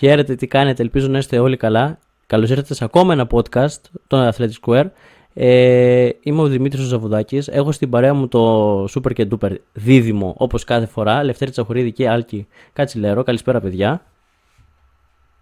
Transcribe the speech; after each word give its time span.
Χαίρετε, 0.00 0.34
τι 0.34 0.46
κάνετε, 0.46 0.82
ελπίζω 0.82 1.08
να 1.08 1.18
είστε 1.18 1.38
όλοι 1.38 1.56
καλά. 1.56 1.98
Καλώς 2.26 2.50
ήρθατε 2.50 2.74
σε 2.74 2.84
ακόμα 2.84 3.12
ένα 3.12 3.26
podcast, 3.30 3.80
το 4.06 4.28
Athletic 4.28 4.50
Square. 4.62 4.86
Ε, 5.34 6.08
είμαι 6.22 6.40
ο 6.40 6.46
Δημήτρης 6.46 6.84
Ζαβουδάκης. 6.84 7.48
Έχω 7.48 7.72
στην 7.72 7.90
παρέα 7.90 8.14
μου 8.14 8.28
το 8.28 8.84
super 8.84 9.12
και 9.12 9.28
duper 9.30 9.54
δίδυμο 9.72 10.34
όπως 10.36 10.64
κάθε 10.64 10.86
φορά. 10.86 11.24
Λευτέρη 11.24 11.50
Τσαχουρίδη 11.50 11.92
και 11.92 12.08
Άλκη 12.08 12.46
Κατσιλέρο. 12.72 13.22
Καλησπέρα, 13.22 13.60
παιδιά. 13.60 14.02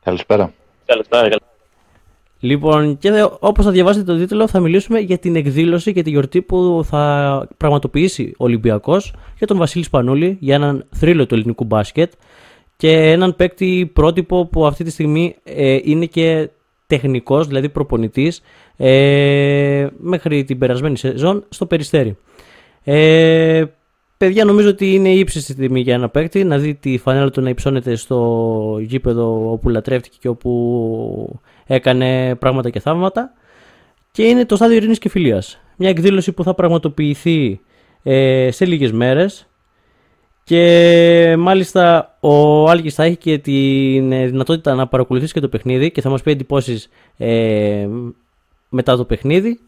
Καλησπέρα. 0.05 0.53
Καλησπέρα. 0.87 1.37
Λοιπόν, 2.41 2.99
και 2.99 3.29
όπως 3.39 3.65
θα 3.65 3.71
διαβάσετε 3.71 4.13
το 4.13 4.19
τίτλο, 4.19 4.49
θα 4.49 4.61
μιλήσουμε 4.61 4.99
για 4.99 5.19
την 5.19 5.37
εκδήλωση 5.37 5.93
και 5.93 6.03
τη 6.03 6.11
γιορτή 6.11 6.43
που 6.43 6.81
θα 6.85 7.49
πραγματοποιήσει 7.57 8.33
ο 8.39 8.45
Ολυμπιακός 8.45 9.15
για 9.39 9.47
τον 9.47 9.57
Βασίλη 9.57 9.85
Σπανούλη 9.85 10.37
για 10.41 10.55
έναν 10.55 10.87
θρύλο 10.91 11.27
του 11.27 11.35
ελληνικού 11.35 11.65
μπάσκετ 11.65 12.13
και 12.79 13.11
έναν 13.11 13.37
παίκτη 13.37 13.91
πρότυπο 13.93 14.47
που 14.47 14.67
αυτή 14.67 14.85
τη 14.85 14.91
στιγμή 14.91 15.37
ε, 15.45 15.79
είναι 15.83 16.07
και 16.07 16.51
τεχνικός, 16.87 17.47
δηλαδή 17.47 17.69
προπονητής 17.69 18.43
ε, 18.77 19.87
μέχρι 19.99 20.45
την 20.45 20.59
περασμένη 20.59 20.97
σεζόν 20.97 21.45
στο 21.49 21.67
Περιστέρι. 21.67 22.17
Ε, 22.85 23.65
παιδιά 24.17 24.45
νομίζω 24.45 24.69
ότι 24.69 24.95
είναι 24.95 25.09
ύψιστη 25.09 25.55
τιμή 25.55 25.81
για 25.81 25.95
ένα 25.95 26.09
παίκτη 26.09 26.45
να 26.45 26.59
δει 26.59 26.75
τη 26.75 26.99
φανέλα 26.99 27.31
του 27.31 27.41
να 27.41 27.49
υψώνεται 27.49 27.95
στο 27.95 28.79
γήπεδο 28.81 29.51
όπου 29.53 29.69
λατρεύτηκε 29.69 30.17
και 30.21 30.29
όπου 30.29 31.41
έκανε 31.67 32.35
πράγματα 32.35 32.71
και 32.71 32.81
θαύματα 32.81 33.33
και 34.13 34.23
είναι 34.23 34.45
το 34.45 34.57
στάδιο 34.57 34.77
ειρήνης 34.77 34.99
και 34.99 35.09
φιλίας. 35.09 35.61
Μια 35.77 35.89
εκδήλωση 35.89 36.33
που 36.33 36.43
θα 36.43 36.55
πραγματοποιηθεί 36.55 37.61
ε, 38.03 38.49
σε 38.51 38.65
λίγες 38.65 38.93
μέρες 38.93 39.49
και 40.49 41.37
μάλιστα 41.39 42.17
ο 42.21 42.65
Άλκης 42.69 42.95
θα 42.95 43.05
έχει 43.05 43.17
και 43.17 43.39
τη 43.39 43.53
δυνατότητα 44.01 44.75
να 44.75 44.87
παρακολουθήσει 44.87 45.33
και 45.33 45.41
το 45.41 45.49
παιχνίδι 45.49 45.91
και 45.91 46.01
θα 46.01 46.11
μας 46.11 46.23
πει 46.23 46.31
εντυπώσεις 46.31 46.89
ε, 47.17 47.89
μετά 48.69 48.97
το 48.97 49.05
παιχνίδι. 49.05 49.61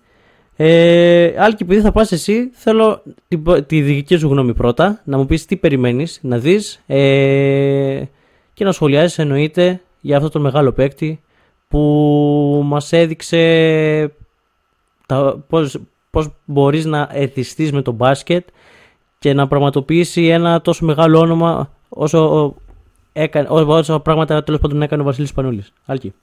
Ε, 0.56 1.34
Άλκη, 1.39 1.62
επειδή 1.62 1.81
θα 1.81 1.92
πας 1.92 2.12
εσύ, 2.12 2.50
θέλω 2.53 3.03
τη, 3.28 3.62
τη 3.62 3.81
δική 3.81 4.17
σου 4.17 4.28
γνώμη 4.28 4.55
πρώτα, 4.55 5.00
να 5.05 5.17
μου 5.17 5.27
πεις 5.27 5.47
τι 5.47 5.56
περιμένεις 5.56 6.19
να 6.22 6.39
δεις 6.39 6.83
ε, 6.87 8.03
και 8.55 8.65
να 8.65 8.72
σχολιάσεις 8.72 9.19
εννοείται 9.19 9.81
για 10.00 10.17
αυτό 10.17 10.28
το 10.28 10.41
μεγάλο 10.41 10.72
παίκτη 10.72 11.20
που 11.69 12.62
μας 12.65 12.92
έδειξε 12.92 14.12
τα, 15.06 15.44
πώς, 15.48 15.78
πώς 16.11 16.28
μπορείς 16.44 16.84
να 16.84 17.09
εθιστείς 17.12 17.72
με 17.72 17.83
το 17.83 17.92
μπάσκετ 17.92 18.47
και 19.20 19.32
να 19.32 19.48
πραγματοποιήσει 19.48 20.26
ένα 20.26 20.60
τόσο 20.60 20.84
μεγάλο 20.84 21.18
όνομα 21.18 21.70
όσο, 21.88 22.54
έκανε, 23.12 23.48
όσο 23.50 24.00
πράγματα 24.00 24.42
τέλος 24.42 24.60
πάντων 24.60 24.82
έκανε 24.82 25.02
ο 25.02 25.04
Βασίλης 25.04 25.32
Πανούλης. 25.32 25.72
Άλκη. 25.84 26.14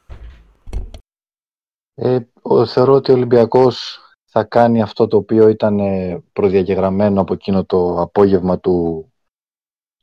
Ε, 1.93 2.19
θεωρώ 2.65 2.93
ότι 2.93 3.11
ο 3.11 3.13
Ολυμπιακός 3.13 3.99
θα 4.25 4.43
κάνει 4.43 4.81
αυτό 4.81 5.07
το 5.07 5.17
οποίο 5.17 5.47
ήταν 5.47 5.79
ε, 5.79 6.23
προδιαγεγραμμένο 6.33 7.21
από 7.21 7.33
εκείνο 7.33 7.65
το 7.65 8.01
απόγευμα 8.01 8.59
του 8.59 9.07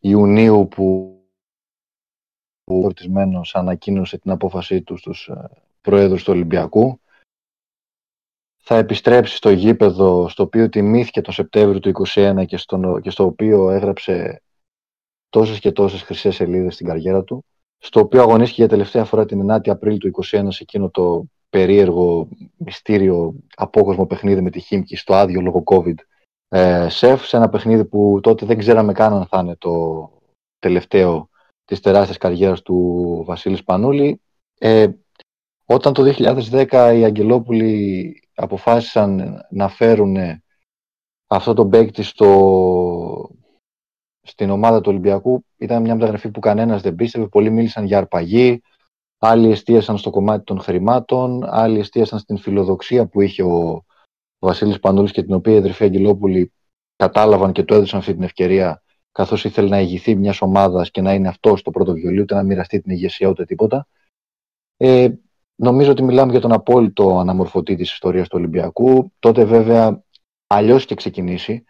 Ιουνίου 0.00 0.68
που 0.70 1.18
ο 2.64 2.80
φορτισμένος 2.80 3.54
ανακοίνωσε 3.54 4.18
την 4.18 4.30
απόφασή 4.30 4.82
του 4.82 4.96
στους 4.96 5.28
ε, 5.28 5.50
προέδρους 5.80 6.24
του 6.24 6.32
Ολυμπιακού 6.32 7.00
θα 8.66 8.76
επιστρέψει 8.76 9.36
στο 9.36 9.50
γήπεδο 9.50 10.28
στο 10.28 10.42
οποίο 10.42 10.68
τιμήθηκε 10.68 11.20
το 11.20 11.32
Σεπτέμβριο 11.32 11.80
του 11.80 11.92
2021 12.14 12.44
και, 12.46 12.56
στο, 12.56 12.98
και 13.02 13.10
στο 13.10 13.24
οποίο 13.24 13.70
έγραψε 13.70 14.42
τόσες 15.28 15.58
και 15.58 15.72
τόσες 15.72 16.02
χρυσές 16.02 16.34
σελίδες 16.34 16.74
στην 16.74 16.86
καριέρα 16.86 17.24
του, 17.24 17.44
στο 17.78 18.00
οποίο 18.00 18.22
αγωνίστηκε 18.22 18.60
για 18.60 18.70
τελευταία 18.70 19.04
φορά 19.04 19.24
την 19.24 19.50
9η 19.50 19.68
Απρίλη 19.68 19.98
του 19.98 20.10
2021 20.30 20.46
σε 20.48 20.62
εκείνο 20.62 20.90
το 20.90 21.24
περίεργο, 21.50 22.28
μυστήριο, 22.56 23.34
απόκοσμο 23.56 24.06
παιχνίδι 24.06 24.40
με 24.40 24.50
τη 24.50 24.60
Χίμκι 24.60 24.96
στο 24.96 25.14
άδειο 25.14 25.40
λόγω 25.40 25.62
COVID 25.66 25.94
ε, 26.48 26.88
σεφ, 26.88 27.26
σε 27.26 27.36
ένα 27.36 27.48
παιχνίδι 27.48 27.84
που 27.84 28.18
τότε 28.22 28.46
δεν 28.46 28.58
ξέραμε 28.58 28.92
καν 28.92 29.12
αν 29.12 29.26
θα 29.26 29.38
είναι 29.38 29.56
το 29.56 30.10
τελευταίο 30.58 31.28
της 31.64 31.80
τεράστιας 31.80 32.18
καριέρας 32.18 32.62
του 32.62 33.22
Βασίλης 33.26 33.64
Πανούλη. 33.64 34.20
Ε, 34.58 34.86
όταν 35.64 35.92
το 35.92 36.14
2010 36.16 36.94
οι 36.96 37.04
Αγγελόπουλοι 37.04 38.18
αποφάσισαν 38.34 39.40
να 39.50 39.68
φέρουν 39.68 40.16
αυτό 41.26 41.54
το 41.54 41.66
παίκτη 41.66 42.02
στο, 42.02 43.30
στην 44.22 44.50
ομάδα 44.50 44.80
του 44.80 44.90
Ολυμπιακού 44.90 45.44
ήταν 45.56 45.82
μια 45.82 45.94
μεταγραφή 45.94 46.30
που 46.30 46.40
κανένας 46.40 46.82
δεν 46.82 46.94
πίστευε. 46.94 47.26
Πολλοί 47.26 47.50
μίλησαν 47.50 47.84
για 47.84 47.98
αρπαγή, 47.98 48.62
άλλοι 49.18 49.50
εστίασαν 49.50 49.98
στο 49.98 50.10
κομμάτι 50.10 50.44
των 50.44 50.60
χρημάτων, 50.60 51.44
άλλοι 51.44 51.78
εστίασαν 51.78 52.18
στην 52.18 52.38
φιλοδοξία 52.38 53.06
που 53.06 53.20
είχε 53.20 53.42
ο 53.42 53.84
Βασίλης 54.38 54.80
Πανούλης 54.80 55.12
και 55.12 55.22
την 55.22 55.34
οποία 55.34 55.54
οι 55.54 55.56
αδερφοί 55.56 55.84
Αγγελόπουλοι 55.84 56.52
κατάλαβαν 56.96 57.52
και 57.52 57.62
του 57.62 57.74
έδωσαν 57.74 57.98
αυτή 57.98 58.12
την 58.12 58.22
ευκαιρία 58.22 58.82
καθώς 59.12 59.44
ήθελε 59.44 59.68
να 59.68 59.80
ηγηθεί 59.80 60.16
μιας 60.16 60.40
ομάδας 60.40 60.90
και 60.90 61.00
να 61.00 61.14
είναι 61.14 61.28
αυτό 61.28 61.54
το 61.62 61.70
πρώτο 61.70 61.92
βιολί, 61.92 62.20
ούτε 62.20 62.34
να 62.34 62.42
μοιραστεί 62.42 62.80
την 62.80 62.92
ηγεσία 62.92 63.28
ούτε 63.28 63.44
τίποτα. 63.44 63.86
Ε, 64.76 65.08
Νομίζω 65.56 65.90
ότι 65.90 66.02
μιλάμε 66.02 66.32
για 66.32 66.40
τον 66.40 66.52
απόλυτο 66.52 67.18
αναμορφωτή 67.18 67.76
της 67.76 67.92
ιστορίας 67.92 68.28
του 68.28 68.36
Ολυμπιακού. 68.38 69.12
Τότε 69.18 69.44
βέβαια 69.44 70.02
αλλιώς 70.46 70.84
είχε 70.84 70.94
ξεκινήσει 70.94 71.64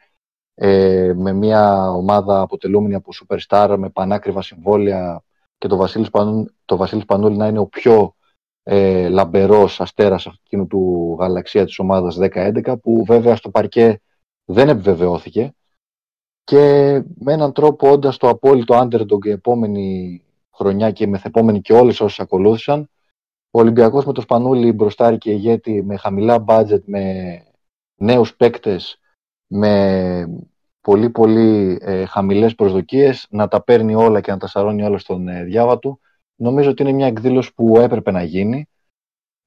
ε, 0.54 1.12
με 1.16 1.32
μια 1.32 1.90
ομάδα 1.90 2.40
αποτελούμενη 2.40 2.94
από 2.94 3.10
superstar 3.14 3.74
με 3.78 3.90
πανάκριβα 3.90 4.42
συμβόλαια 4.42 5.22
και 5.58 5.68
το 5.68 5.76
Βασίλης, 5.76 6.10
το 6.64 6.76
Βασίλης 6.76 7.04
Πανούλη 7.04 7.36
να 7.36 7.46
είναι 7.46 7.58
ο 7.58 7.66
πιο 7.66 8.14
ε, 8.62 9.08
λαμπερός 9.08 9.80
αστέρας 9.80 10.26
αυτού 10.26 10.66
του 10.66 11.16
γαλαξία 11.20 11.64
της 11.64 11.78
ομάδας 11.78 12.16
10-11 12.20 12.74
που 12.82 13.04
βέβαια 13.04 13.36
στο 13.36 13.50
παρκέ 13.50 14.00
δεν 14.44 14.68
επιβεβαιώθηκε 14.68 15.54
και 16.44 17.02
με 17.14 17.32
έναν 17.32 17.52
τρόπο 17.52 17.90
όντας 17.90 18.16
το 18.16 18.28
απόλυτο 18.28 18.80
underdog 18.80 19.24
η 19.24 19.30
επόμενη 19.30 20.22
χρονιά 20.54 20.90
και 20.90 21.06
μεθεπόμενη 21.06 21.60
και 21.60 21.72
όλες 21.72 22.00
όσες 22.00 22.20
ακολούθησαν 22.20 22.88
ο 23.56 23.60
Ολυμπιακός 23.60 24.04
με 24.04 24.12
το 24.12 24.20
Σπανούλι 24.20 24.72
μπροστάρι 24.72 25.18
και 25.18 25.30
ηγέτη 25.30 25.82
με 25.82 25.96
χαμηλά 25.96 26.44
budget, 26.46 26.82
με 26.84 27.42
νέους 27.96 28.36
παίκτες, 28.36 28.98
με 29.46 30.26
πολύ 30.80 31.10
πολύ 31.10 31.78
ε, 31.80 32.04
χαμηλές 32.04 32.54
προσδοκίες, 32.54 33.26
να 33.30 33.48
τα 33.48 33.62
παίρνει 33.62 33.94
όλα 33.94 34.20
και 34.20 34.30
να 34.30 34.38
τα 34.38 34.46
σαρώνει 34.46 34.82
όλα 34.82 34.98
στον 34.98 35.28
ε, 35.28 35.44
διάβα 35.44 35.78
του. 35.78 36.00
Νομίζω 36.36 36.70
ότι 36.70 36.82
είναι 36.82 36.92
μια 36.92 37.06
εκδήλωση 37.06 37.54
που 37.54 37.78
έπρεπε 37.78 38.10
να 38.10 38.22
γίνει. 38.22 38.68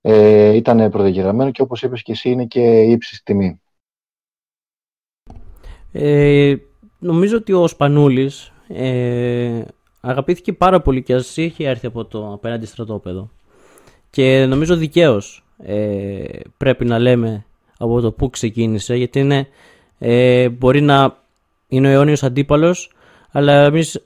Ε, 0.02 0.56
ήταν 0.56 0.90
προδιαγεγραμμένο 0.90 1.52
και 1.52 1.62
όπως 1.62 1.84
είπες 1.84 2.02
και 2.02 2.12
εσύ 2.12 2.30
είναι 2.30 2.46
και 2.46 2.82
ύψης 2.82 3.24
τιμή. 3.24 3.62
Ε, 5.92 6.56
νομίζω 7.00 7.38
ότι 7.38 7.54
ο 7.54 7.68
Σπανούλης 7.68 8.54
ε, 8.68 9.62
αγαπήθηκε 10.02 10.54
πάρα 10.54 10.82
πολύ 10.82 11.04
και 11.04 11.14
ας 11.14 11.38
είχε 11.38 11.68
έρθει 11.68 11.86
από 11.86 12.06
το 12.06 12.34
απέναντι 12.34 12.66
στρατόπεδο. 12.66 13.36
Και 14.10 14.46
νομίζω 14.46 14.76
δικαίως 14.76 15.44
ε, 15.64 16.24
πρέπει 16.58 16.86
να 16.86 17.00
λέμε 17.00 17.46
από 17.78 18.02
το 18.02 18.12
που 18.12 18.30
ξεκίνησε, 18.30 18.96
γιατί 18.96 19.20
είναι, 19.20 19.48
ε, 19.98 20.50
μπορεί 20.50 20.82
να 20.82 21.18
είναι 21.68 21.88
ο 21.88 21.92
αιώνιος 21.92 22.24
αντίπαλος, 22.24 22.92
αλλά 23.32 23.54
εμείς 23.54 24.02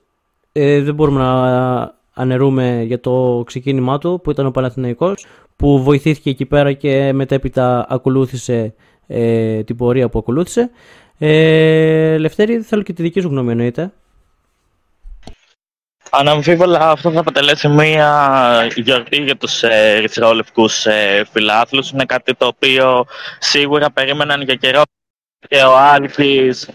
ε, 0.51 0.81
δεν 0.81 0.95
μπορούμε 0.95 1.19
να 1.19 1.99
αναιρούμε 2.13 2.83
για 2.85 2.99
το 2.99 3.43
ξεκίνημά 3.45 3.97
του, 3.97 4.19
που 4.23 4.31
ήταν 4.31 4.45
ο 4.45 4.51
Παναθηναϊκός, 4.51 5.25
που 5.55 5.83
βοηθήθηκε 5.83 6.29
εκεί 6.29 6.45
πέρα 6.45 6.73
και 6.73 7.13
μετέπειτα 7.13 7.85
ακολούθησε 7.89 8.73
ε, 9.07 9.63
την 9.63 9.75
πορεία 9.75 10.09
που 10.09 10.19
ακολούθησε. 10.19 10.69
Ε, 11.17 12.17
Λευτέρη, 12.17 12.61
θέλω 12.61 12.81
και 12.81 12.93
τη 12.93 13.01
δική 13.01 13.21
σου 13.21 13.27
γνώμη 13.27 13.51
εννοείται. 13.51 13.91
Αναμφίβολα 16.13 16.89
αυτό 16.89 17.11
θα 17.11 17.19
αποτελέσει 17.19 17.67
μια 17.67 18.67
γιορτή 18.75 19.21
για 19.21 19.37
τους 19.37 19.63
ε, 19.63 19.97
ρηθρόλευκους 19.99 20.85
ε, 20.85 21.27
φιλάθλους. 21.31 21.89
Είναι 21.89 22.05
κάτι 22.05 22.35
το 22.35 22.45
οποίο 22.45 23.05
σίγουρα 23.39 23.91
περίμεναν 23.91 24.41
για 24.41 24.55
καιρό 24.55 24.81
και 25.47 25.61
ο 25.61 25.77
Άλφης 25.77 26.69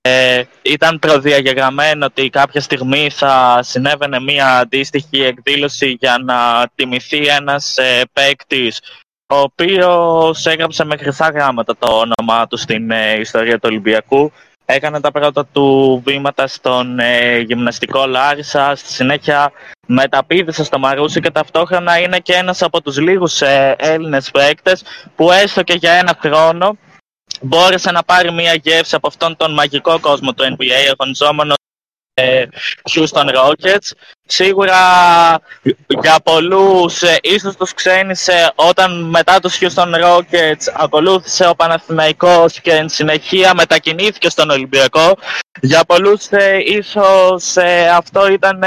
ε, 0.00 0.42
ήταν 0.62 0.98
προδιαγεγραμμένο 0.98 2.06
ότι 2.06 2.30
κάποια 2.30 2.60
στιγμή 2.60 3.10
θα 3.10 3.60
συνέβαινε 3.62 4.20
μια 4.20 4.58
αντίστοιχη 4.58 5.22
εκδήλωση 5.22 5.96
για 6.00 6.18
να 6.18 6.68
τιμηθεί 6.74 7.26
ένας 7.26 7.76
ε, 7.76 8.02
παίκτης 8.12 8.80
ο 9.26 9.36
οποίος 9.36 10.46
έγραψε 10.46 10.84
με 10.84 10.96
χρυσά 10.96 11.28
γράμματα 11.28 11.76
το 11.76 11.86
όνομά 11.98 12.46
του 12.46 12.56
στην 12.56 12.90
ε, 12.90 13.18
ιστορία 13.20 13.54
του 13.54 13.68
Ολυμπιακού 13.70 14.32
έκανε 14.72 15.00
τα 15.00 15.10
πρώτα 15.10 15.46
του 15.46 16.02
βήματα 16.04 16.46
στον 16.46 16.98
ε, 16.98 17.38
γυμναστικό 17.38 18.06
Λάρισα, 18.06 18.74
στη 18.76 18.92
συνέχεια 18.92 19.52
μεταπίδησε 19.86 20.64
στο 20.64 20.78
Μαρούσι 20.78 21.20
και 21.20 21.30
ταυτόχρονα 21.30 21.98
είναι 21.98 22.18
και 22.18 22.32
ένας 22.32 22.62
από 22.62 22.82
τους 22.82 22.98
λίγους 22.98 23.40
ε, 23.40 23.76
Έλληνες 23.78 24.30
παίκτες 24.30 24.82
που 25.16 25.30
έστω 25.30 25.62
και 25.62 25.74
για 25.74 25.92
ένα 25.92 26.18
χρόνο 26.20 26.76
μπόρεσε 27.40 27.90
να 27.90 28.02
πάρει 28.02 28.32
μια 28.32 28.54
γεύση 28.54 28.94
από 28.94 29.08
αυτόν 29.08 29.36
τον 29.36 29.52
μαγικό 29.52 30.00
κόσμο 30.00 30.32
του 30.32 30.56
NBA, 30.56 30.90
αγωνιζόμενος 30.92 31.56
ε, 32.14 32.44
Houston 32.94 33.34
Rockets 33.34 33.90
Σίγουρα 34.32 34.76
για 36.00 36.16
πολλούς 36.22 37.02
ε, 37.02 37.18
ίσως 37.22 37.56
τους 37.56 37.74
ξένησε 37.74 38.52
όταν 38.54 39.08
μετά 39.08 39.40
τους 39.40 39.58
Houston 39.60 39.94
Rockets 40.04 40.72
ακολούθησε 40.76 41.48
ο 41.48 41.54
Παναθηναϊκός 41.54 42.60
και 42.60 42.70
εν 42.72 42.88
συνεχεία 42.88 43.54
μετακινήθηκε 43.54 44.28
στον 44.28 44.50
Ολυμπιακό. 44.50 45.16
Για 45.60 45.84
πολλούς 45.84 46.26
ε, 46.26 46.62
ίσως 46.64 47.56
ε, 47.56 47.88
αυτό 47.88 48.28
ήταν 48.28 48.62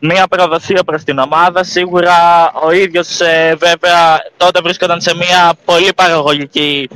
μια 0.00 0.26
προδοσία 0.26 0.84
προς 0.84 1.04
την 1.04 1.18
ομάδα. 1.18 1.64
Σίγουρα 1.64 2.16
ο 2.62 2.70
ίδιος 2.70 3.18
βέβαια 3.58 4.20
τότε 4.36 4.60
βρίσκονταν 4.60 5.00
σε 5.00 5.14
μια 5.14 5.54
πολύ 5.64 5.92
παραγωγική 5.94 6.88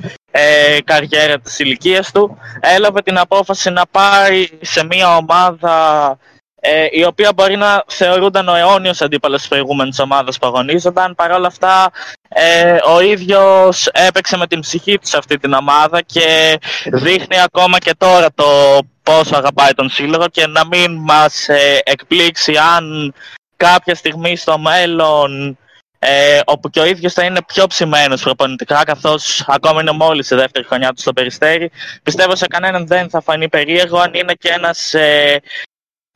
καριέρα 0.84 1.38
της 1.38 1.58
ηλικίας 1.58 2.12
του. 2.12 2.38
Έλαβε 2.60 3.02
την 3.02 3.18
απόφαση 3.18 3.70
να 3.70 3.82
πάει 3.90 4.48
σε 4.60 4.84
μια 4.84 5.16
ομάδα 5.16 6.18
ε, 6.68 6.86
η 6.90 7.04
οποία 7.04 7.32
μπορεί 7.34 7.56
να 7.56 7.84
θεωρούνταν 7.86 8.48
ο 8.48 8.54
αιώνιος 8.54 9.00
αντίπαλος 9.00 9.38
της 9.38 9.48
προηγούμενης 9.48 9.98
ομάδας 9.98 10.38
που 10.38 10.46
αγωνίζονταν. 10.46 11.14
Παρ' 11.14 11.30
όλα 11.30 11.46
αυτά, 11.46 11.90
ε, 12.28 12.76
ο 12.94 13.00
ίδιος 13.00 13.86
έπαιξε 13.92 14.36
με 14.36 14.46
την 14.46 14.60
ψυχή 14.60 14.98
του 14.98 15.06
σε 15.06 15.16
αυτή 15.16 15.38
την 15.38 15.52
ομάδα 15.52 16.02
και 16.02 16.58
δείχνει 16.84 17.40
ακόμα 17.40 17.78
και 17.78 17.94
τώρα 17.98 18.28
το 18.34 18.78
πόσο 19.02 19.36
αγαπάει 19.36 19.72
τον 19.72 19.88
σύλλογο 19.88 20.28
και 20.28 20.46
να 20.46 20.66
μην 20.66 20.96
μας 20.96 21.48
ε, 21.48 21.80
εκπλήξει 21.84 22.56
αν 22.76 23.14
κάποια 23.56 23.94
στιγμή 23.94 24.36
στο 24.36 24.58
μέλλον 24.58 25.58
ε, 25.98 26.40
όπου 26.44 26.70
και 26.70 26.80
ο 26.80 26.86
ίδιος 26.86 27.12
θα 27.12 27.24
είναι 27.24 27.40
πιο 27.46 27.66
ψημένος 27.66 28.22
προπονητικά 28.22 28.84
καθώς 28.84 29.44
ακόμα 29.46 29.80
είναι 29.80 29.92
μόλις 29.92 30.30
η 30.30 30.34
δεύτερη 30.34 30.66
χρονιά 30.66 30.92
του 30.92 31.00
στο 31.00 31.12
Περιστέρι 31.12 31.70
πιστεύω 32.02 32.36
σε 32.36 32.46
κανέναν 32.46 32.86
δεν 32.86 33.10
θα 33.10 33.20
φανεί 33.20 33.48
περίεργο 33.48 33.98
αν 33.98 34.14
είναι 34.14 34.32
και 34.32 34.48
ένας 34.48 34.94
ε, 34.94 35.40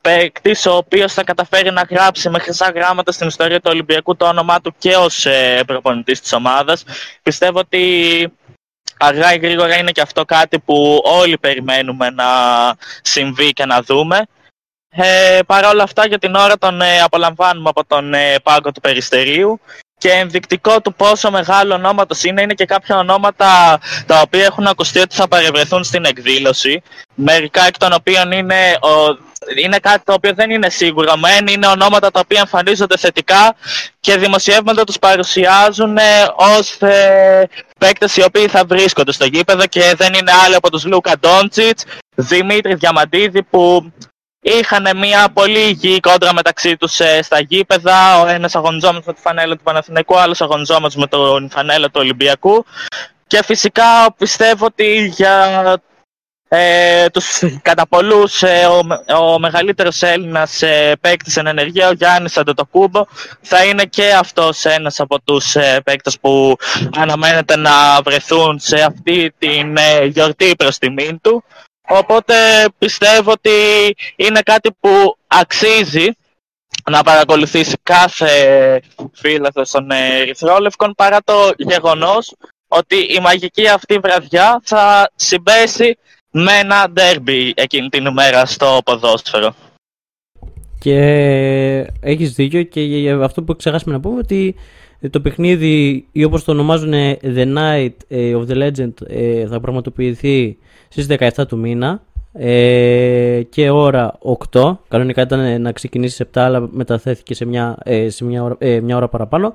παίκτης 0.01 0.65
ο 0.65 0.75
οποίος 0.75 1.13
θα 1.13 1.23
καταφέρει 1.23 1.71
να 1.71 1.81
γράψει 1.89 2.29
με 2.29 2.39
χρυσά 2.39 2.71
γράμματα 2.75 3.11
στην 3.11 3.27
ιστορία 3.27 3.57
του 3.59 3.69
Ολυμπιακού 3.73 4.15
το 4.15 4.27
όνομά 4.27 4.61
του 4.61 4.75
και 4.77 4.95
ως 4.95 5.25
ε, 5.25 5.63
προπονητής 5.67 6.21
της 6.21 6.33
ομάδας. 6.33 6.83
Πιστεύω 7.23 7.59
ότι 7.59 8.33
αργά 8.99 9.33
ή 9.33 9.37
γρήγορα 9.37 9.77
είναι 9.77 9.91
και 9.91 10.01
αυτό 10.01 10.25
κάτι 10.25 10.59
που 10.59 11.01
όλοι 11.03 11.37
περιμένουμε 11.37 12.09
να 12.09 12.25
συμβεί 13.01 13.51
και 13.51 13.65
να 13.65 13.81
δούμε. 13.81 14.25
Ε, 14.89 15.39
Παρ' 15.45 15.65
όλα 15.65 15.83
αυτά 15.83 16.07
για 16.07 16.19
την 16.19 16.35
ώρα 16.35 16.57
τον 16.57 16.81
ε, 16.81 17.01
απολαμβάνουμε 17.01 17.69
από 17.69 17.85
τον 17.85 18.13
ε, 18.13 18.39
πάγκο 18.43 18.71
του 18.71 18.81
Περιστερίου 18.81 19.59
και 19.97 20.11
ενδεικτικό 20.11 20.81
του 20.81 20.93
πόσο 20.93 21.31
μεγάλο 21.31 21.73
ονόματος 21.73 22.23
είναι 22.23 22.41
είναι 22.41 22.53
και 22.53 22.65
κάποια 22.65 22.97
ονόματα 22.97 23.79
τα 24.05 24.21
οποία 24.21 24.45
έχουν 24.45 24.67
ακουστεί 24.67 24.99
ότι 24.99 25.15
θα 25.15 25.27
παρευρεθούν 25.27 25.83
στην 25.83 26.05
εκδήλωση. 26.05 26.81
Μερικά 27.15 27.67
εκ 27.67 27.77
των 27.77 27.93
οποίων 27.93 28.31
είναι 28.31 28.77
ο 28.81 29.17
είναι 29.55 29.77
κάτι 29.77 30.03
το 30.05 30.13
οποίο 30.13 30.33
δεν 30.33 30.49
είναι 30.49 30.69
σίγουρο. 30.69 31.17
Μεν 31.17 31.47
είναι 31.47 31.67
ονόματα 31.67 32.11
τα 32.11 32.19
οποία 32.19 32.39
εμφανίζονται 32.39 32.97
θετικά 32.97 33.55
και 33.99 34.17
δημοσιεύματα 34.17 34.83
τους 34.83 34.99
παρουσιάζουν 34.99 35.97
ως 36.35 36.81
ε, 36.81 37.49
παίκτες 37.77 38.17
οι 38.17 38.23
οποίοι 38.23 38.47
θα 38.47 38.65
βρίσκονται 38.65 39.11
στο 39.11 39.25
γήπεδο 39.25 39.65
και 39.65 39.93
δεν 39.97 40.13
είναι 40.13 40.31
άλλοι 40.45 40.55
από 40.55 40.71
τους 40.71 40.85
Λούκα 40.85 41.19
Ντόντσιτς, 41.19 41.83
Δημήτρη 42.15 42.73
Διαμαντίδη 42.73 43.43
που 43.43 43.91
είχαν 44.41 44.97
μια 44.97 45.29
πολύ 45.33 45.59
υγιή 45.59 45.99
κόντρα 45.99 46.33
μεταξύ 46.33 46.77
τους 46.77 46.99
ε, 46.99 47.21
στα 47.21 47.39
γήπεδα. 47.39 48.21
Ο 48.21 48.27
ένας 48.27 48.55
αγωνιζόμενος 48.55 49.05
με 49.05 49.13
τη 49.13 49.21
φανέλα 49.21 49.55
του 49.55 49.63
Παναθηναϊκού, 49.63 50.15
ο 50.15 50.19
άλλος 50.19 50.41
αγωνιζόμενος 50.41 50.95
με 50.95 51.07
την 51.07 51.49
φανέλα 51.49 51.85
του 51.85 51.99
Ολυμπιακού. 51.99 52.65
Και 53.27 53.43
φυσικά 53.43 54.13
πιστεύω 54.17 54.65
ότι 54.65 55.05
για 55.05 55.81
ε, 56.53 57.09
τους 57.09 57.43
κατά 57.61 57.87
πολλούς 57.87 58.43
ε, 58.43 58.65
ο, 58.65 58.81
ο 59.17 59.39
μεγαλύτερος 59.39 60.01
Έλληνας 60.01 60.61
ε, 60.61 60.95
παίκτης 61.01 61.37
εν 61.37 61.47
ενεργεία, 61.47 61.87
ο 61.87 61.91
Γιάννης 61.91 62.37
Αντετοκούμπο, 62.37 63.05
θα 63.41 63.65
είναι 63.65 63.85
και 63.85 64.13
αυτός 64.13 64.65
ένας 64.65 64.99
από 64.99 65.21
τους 65.21 65.55
ε, 65.55 65.81
παίκτες 65.83 66.19
που 66.19 66.55
αναμένεται 66.95 67.55
να 67.57 68.01
βρεθούν 68.01 68.59
σε 68.59 68.81
αυτή 68.81 69.33
την 69.37 69.77
ε, 69.77 70.05
γιορτή 70.05 70.55
προς 70.57 70.77
τιμήν 70.77 71.21
του. 71.21 71.43
Οπότε 71.87 72.35
πιστεύω 72.77 73.31
ότι 73.31 73.51
είναι 74.15 74.41
κάτι 74.41 74.71
που 74.79 75.17
αξίζει 75.27 76.09
να 76.91 77.03
παρακολουθήσει 77.03 77.75
κάθε 77.83 78.31
φίλαθος 79.13 79.71
των 79.71 79.91
Ερυθρόλευκων 79.91 80.93
παρά 80.95 81.17
το 81.23 81.51
γεγονός 81.57 82.35
ότι 82.67 82.95
η 82.95 83.19
μαγική 83.19 83.67
αυτή 83.67 83.99
βραδιά 83.99 84.61
θα 84.63 85.11
συμπέσει 85.15 85.97
με 86.31 86.51
ένα 86.61 86.89
ντέρμπι 86.89 87.53
εκείνη 87.55 87.89
την 87.89 88.05
ημέρα 88.05 88.45
στο 88.45 88.79
ποδόσφαιρο. 88.85 89.53
Και 90.79 90.97
έχεις 91.99 92.33
δίκιο 92.33 92.63
και 92.63 93.11
αυτό 93.21 93.43
που 93.43 93.55
ξεχάσαμε 93.55 93.93
να 93.93 93.99
πούμε 93.99 94.17
ότι 94.17 94.55
το 95.09 95.19
παιχνίδι 95.19 96.07
ή 96.11 96.23
όπως 96.23 96.43
το 96.43 96.51
ονομάζουν 96.51 96.93
The 97.21 97.57
Night 97.57 97.93
ε, 98.07 98.35
of 98.35 98.47
the 98.47 98.67
Legend 98.67 98.93
ε, 99.07 99.47
θα 99.47 99.59
πραγματοποιηθεί 99.59 100.57
στις 100.89 101.07
17 101.09 101.47
του 101.47 101.57
μήνα 101.57 102.03
ε, 102.33 103.41
και 103.49 103.69
ώρα 103.69 104.17
8 104.51 104.73
κανονικά 104.87 105.21
ήταν 105.21 105.61
να 105.61 105.71
ξεκινήσει 105.71 106.15
σε 106.15 106.29
7 106.33 106.39
αλλά 106.39 106.67
μεταθέθηκε 106.71 107.33
σε 107.33 107.45
μια, 107.45 107.77
σε 108.07 108.25
μια, 108.25 108.43
ώρα, 108.43 108.57
μια 108.81 108.95
ώρα 108.95 109.07
παραπάνω 109.07 109.53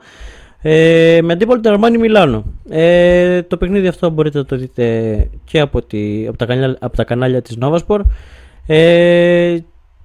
ε, 0.62 1.18
με 1.22 1.32
αντίπολο 1.32 1.60
την 1.60 1.70
Αρμάνι 1.70 1.98
Μιλάνο. 1.98 2.44
Ε, 2.68 3.42
το 3.42 3.56
παιχνίδι 3.56 3.86
αυτό 3.86 4.10
μπορείτε 4.10 4.38
να 4.38 4.44
το 4.44 4.56
δείτε 4.56 5.28
και 5.44 5.60
από, 5.60 5.82
τη, 5.82 6.26
από, 6.26 6.36
τα, 6.36 6.46
κανάλια, 6.46 6.76
από 6.80 6.96
τα 6.96 7.04
κανάλια 7.04 7.42
της 7.42 7.58
Novasport. 7.60 8.00
Ε, 8.66 9.56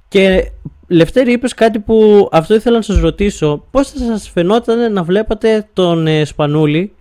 και 0.07 0.51
Λευτέρη 0.87 1.31
είπες 1.31 1.53
κάτι 1.53 1.79
που 1.79 2.29
αυτό 2.31 2.55
ήθελα 2.55 2.75
να 2.75 2.81
σας 2.81 2.99
ρωτήσω. 2.99 3.65
Πώς 3.71 3.89
θα 3.89 4.05
σας 4.05 4.29
φαινόταν 4.29 4.93
να 4.93 5.03
βλέπατε 5.03 5.67
τον 5.73 6.07
ε, 6.07 6.25
Σπανούλη 6.25 6.93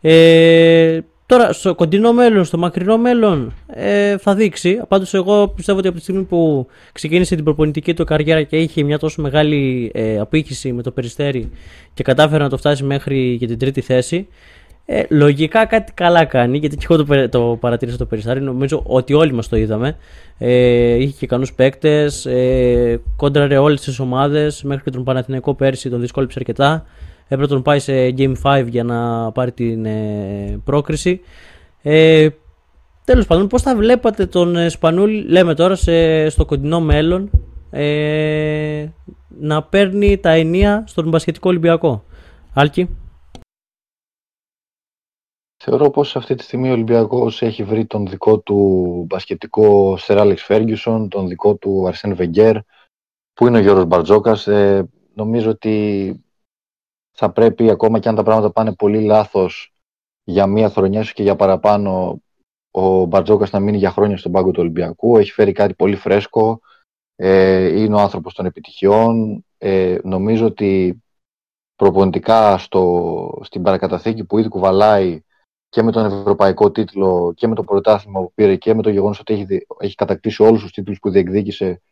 ε, 0.00 0.98
Τώρα, 1.26 1.52
στο 1.52 1.74
κοντινό 1.74 2.12
μέλλον, 2.12 2.44
στο 2.44 2.58
μακρινό 2.58 2.98
μέλλον, 2.98 3.54
ε, 3.66 4.18
θα 4.18 4.34
δείξει. 4.34 4.80
Πάντως, 4.88 5.14
εγώ 5.14 5.48
πιστεύω 5.48 5.78
ότι 5.78 5.88
από 5.88 5.96
τη 5.96 6.02
στιγμή 6.02 6.22
που 6.22 6.66
ξεκίνησε 6.92 7.34
την 7.34 7.44
προπονητική 7.44 7.94
του 7.94 8.04
καριέρα 8.04 8.42
και 8.42 8.56
είχε 8.56 8.82
μια 8.82 8.98
τόσο 8.98 9.22
μεγάλη 9.22 9.90
ε, 9.94 10.18
απήχηση 10.18 10.72
με 10.72 10.82
το 10.82 10.90
περιστέρι 10.90 11.50
και 11.94 12.02
κατάφερε 12.02 12.42
να 12.42 12.48
το 12.48 12.56
φτάσει 12.56 12.84
μέχρι 12.84 13.36
και 13.40 13.46
την 13.46 13.58
τρίτη 13.58 13.80
θέση, 13.80 14.28
ε, 14.84 15.02
λογικά 15.08 15.64
κάτι 15.66 15.92
καλά 15.92 16.24
κάνει. 16.24 16.58
Γιατί 16.58 16.76
και 16.76 16.86
εγώ 16.90 17.04
το, 17.04 17.28
το 17.28 17.56
παρατήρησα 17.60 17.96
το 17.96 18.06
περιστέρι. 18.06 18.40
Νομίζω 18.40 18.82
ότι 18.86 19.14
όλοι 19.14 19.32
μας 19.32 19.48
το 19.48 19.56
είδαμε. 19.56 19.96
Ε, 20.38 20.94
είχε 20.94 21.12
και 21.18 21.24
ικανούς 21.24 21.52
παίκτες. 21.52 22.26
Ε, 22.26 23.00
κόντραρε 23.16 23.56
όλες 23.56 23.80
τις 23.80 23.98
ομάδες. 23.98 24.62
Μέχρι 24.62 24.84
και 24.84 24.90
τον 24.90 25.04
Παναθηναϊκό 25.04 25.54
πέρσι 25.54 25.90
τον 25.90 26.00
δυσκόλυψε 26.00 26.38
αρκετά 26.38 26.86
έπρεπε 27.28 27.42
να 27.42 27.48
τον 27.48 27.62
πάει 27.62 27.78
σε 27.78 28.14
Game 28.18 28.34
5 28.42 28.66
για 28.68 28.84
να 28.84 29.32
πάρει 29.32 29.52
την 29.52 29.84
ε, 29.84 30.60
πρόκριση. 30.64 31.20
Ε, 31.82 32.28
Τέλος 33.06 33.26
πάντων, 33.26 33.46
πώς 33.46 33.62
θα 33.62 33.76
βλέπατε 33.76 34.26
τον 34.26 34.56
ε, 34.56 34.68
Σπανούλη, 34.68 35.22
λέμε 35.22 35.54
τώρα 35.54 35.74
σε, 35.74 36.28
στο 36.28 36.44
κοντινό 36.44 36.80
μέλλον, 36.80 37.30
ε, 37.70 38.88
να 39.28 39.62
παίρνει 39.62 40.18
τα 40.18 40.30
ενία 40.30 40.84
στον 40.86 41.08
μπασχετικό 41.08 41.48
Ολυμπιακό; 41.48 42.04
Άλκη. 42.54 42.96
Θεωρώ 45.64 45.90
πως 45.90 46.16
αυτή 46.16 46.34
τη 46.34 46.42
στιγμή 46.42 46.68
ο 46.68 46.72
Ολυμπιακός 46.72 47.42
έχει 47.42 47.64
βρει 47.64 47.86
τον 47.86 48.06
δικό 48.06 48.38
του 48.38 49.04
μπασκετικό 49.08 49.96
Σερ 49.96 50.18
Άλεξ 50.18 50.42
Φέργιουσον, 50.42 51.08
τον 51.08 51.28
δικό 51.28 51.54
του 51.54 51.86
Αρσέν 51.86 52.14
Βεγγέρ, 52.14 52.56
που 53.34 53.46
είναι 53.46 53.58
ο 53.58 53.60
Γιώργος 53.60 53.84
Μπαρτζόκας. 53.84 54.46
Ε, 54.46 54.88
νομίζω 55.14 55.50
ότι 55.50 56.24
θα 57.16 57.32
πρέπει 57.32 57.70
ακόμα 57.70 57.98
και 57.98 58.08
αν 58.08 58.14
τα 58.14 58.22
πράγματα 58.22 58.52
πάνε 58.52 58.74
πολύ 58.74 59.00
λάθος 59.00 59.72
για 60.24 60.46
μία 60.46 60.70
χρονιά 60.70 61.02
σου 61.02 61.14
και 61.14 61.22
για 61.22 61.36
παραπάνω 61.36 62.20
ο 62.70 63.04
Μπαρτζόκας 63.04 63.50
να 63.50 63.60
μείνει 63.60 63.76
για 63.76 63.90
χρόνια 63.90 64.16
στον 64.16 64.32
πάγκο 64.32 64.50
του 64.50 64.60
Ολυμπιακού. 64.60 65.16
Έχει 65.16 65.32
φέρει 65.32 65.52
κάτι 65.52 65.74
πολύ 65.74 65.96
φρέσκο. 65.96 66.60
Ε, 67.16 67.80
είναι 67.80 67.94
ο 67.94 67.98
άνθρωπος 67.98 68.34
των 68.34 68.46
επιτυχιών. 68.46 69.44
Ε, 69.58 69.98
νομίζω 70.02 70.46
ότι 70.46 71.02
προπονητικά 71.76 72.58
στο, 72.58 73.40
στην 73.42 73.62
παρακαταθήκη 73.62 74.24
που 74.24 74.38
ήδη 74.38 74.48
κουβαλάει 74.48 75.20
και 75.68 75.82
με 75.82 75.92
τον 75.92 76.04
ευρωπαϊκό 76.04 76.70
τίτλο 76.70 77.32
και 77.36 77.46
με 77.46 77.54
το 77.54 77.62
πρωτάθλημα 77.64 78.20
που 78.20 78.32
πήρε 78.34 78.56
και 78.56 78.74
με 78.74 78.82
το 78.82 78.90
γεγονός 78.90 79.20
ότι 79.20 79.34
έχει, 79.34 79.46
έχει 79.78 79.94
κατακτήσει 79.94 80.42
όλους 80.42 80.62
τους 80.62 80.72
τίτλους 80.72 80.98
που 80.98 81.10
διεκδίκησε 81.10 81.82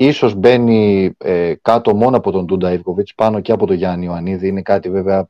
Ίσως 0.00 0.34
μπαίνει 0.34 1.10
ε, 1.18 1.54
κάτω 1.62 1.94
μόνο 1.94 2.16
από 2.16 2.30
τον 2.30 2.46
Τούντα 2.46 2.72
Ιβκοβίτς, 2.72 3.14
πάνω 3.14 3.40
και 3.40 3.52
από 3.52 3.66
τον 3.66 3.76
Γιάννη 3.76 4.04
Ιωαννίδη. 4.04 4.48
Είναι 4.48 4.62
κάτι 4.62 4.90
βέβαια 4.90 5.28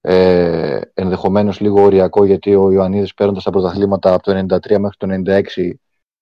ε, 0.00 0.80
ενδεχομένως 0.94 1.60
λίγο 1.60 1.82
οριακό, 1.82 2.24
γιατί 2.24 2.54
ο 2.54 2.70
Ιωαννίδης 2.70 3.14
παίρνοντας 3.14 3.42
τα 3.42 3.50
πρωταθλήματα 3.50 4.14
από 4.14 4.22
το 4.22 4.32
1993 4.32 4.78
μέχρι 4.78 4.96
το 4.96 5.06
1996 5.26 5.70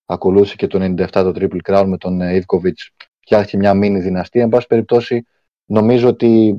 ακολούθησε 0.04 0.56
και 0.56 0.66
το 0.66 0.78
97 0.82 1.06
το 1.10 1.32
Triple 1.34 1.58
Crown 1.64 1.84
με 1.86 1.96
τον 1.96 2.20
Ιβκοβίτς. 2.20 2.90
Φτιάχτηκε 3.20 3.56
μια 3.56 3.74
μίνι 3.74 4.00
δυναστεία. 4.00 4.42
Εν 4.42 4.48
πάση 4.48 4.66
περιπτώσει, 4.66 5.26
νομίζω 5.64 6.08
ότι 6.08 6.56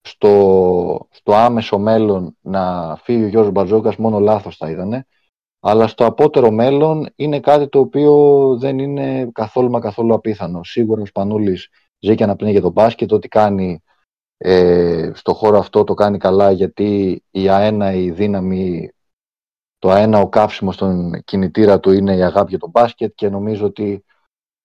στο, 0.00 1.08
στο 1.10 1.34
άμεσο 1.34 1.78
μέλλον 1.78 2.36
να 2.40 2.96
φύγει 2.96 3.24
ο 3.24 3.28
Γιώργος 3.28 3.52
Μπαρτζόκας 3.52 3.96
μόνο 3.96 4.18
λάθος 4.18 4.56
θα 4.56 4.70
ήταν. 4.70 5.06
Αλλά 5.60 5.86
στο 5.86 6.04
απότερο 6.04 6.50
μέλλον 6.50 7.08
είναι 7.14 7.40
κάτι 7.40 7.68
το 7.68 7.78
οποίο 7.78 8.14
δεν 8.58 8.78
είναι 8.78 9.30
καθόλου 9.32 9.70
μα 9.70 9.80
καθόλου 9.80 10.14
απίθανο. 10.14 10.64
Σίγουρα 10.64 11.02
ο 11.02 11.06
Σπανούλης 11.06 11.68
ζει 12.00 12.14
και 12.14 12.24
αναπνέει 12.24 12.52
για 12.52 12.60
τον 12.60 12.72
μπάσκετ, 12.72 13.12
ό,τι 13.12 13.28
κάνει 13.28 13.82
ε, 14.36 15.10
στο 15.14 15.34
χώρο 15.34 15.58
αυτό 15.58 15.84
το 15.84 15.94
κάνει 15.94 16.18
καλά 16.18 16.50
γιατί 16.50 17.22
η 17.30 17.48
αένα, 17.48 17.92
η 17.92 18.10
δύναμη, 18.10 18.90
το 19.78 19.90
αένα, 19.90 20.18
ο 20.20 20.28
καύσιμος 20.28 20.74
στον 20.74 21.22
κινητήρα 21.24 21.80
του 21.80 21.90
είναι 21.90 22.16
η 22.16 22.22
αγάπη 22.22 22.50
για 22.50 22.58
τον 22.58 22.70
μπάσκετ. 22.70 23.12
Και 23.14 23.28
νομίζω 23.28 23.66
ότι 23.66 24.04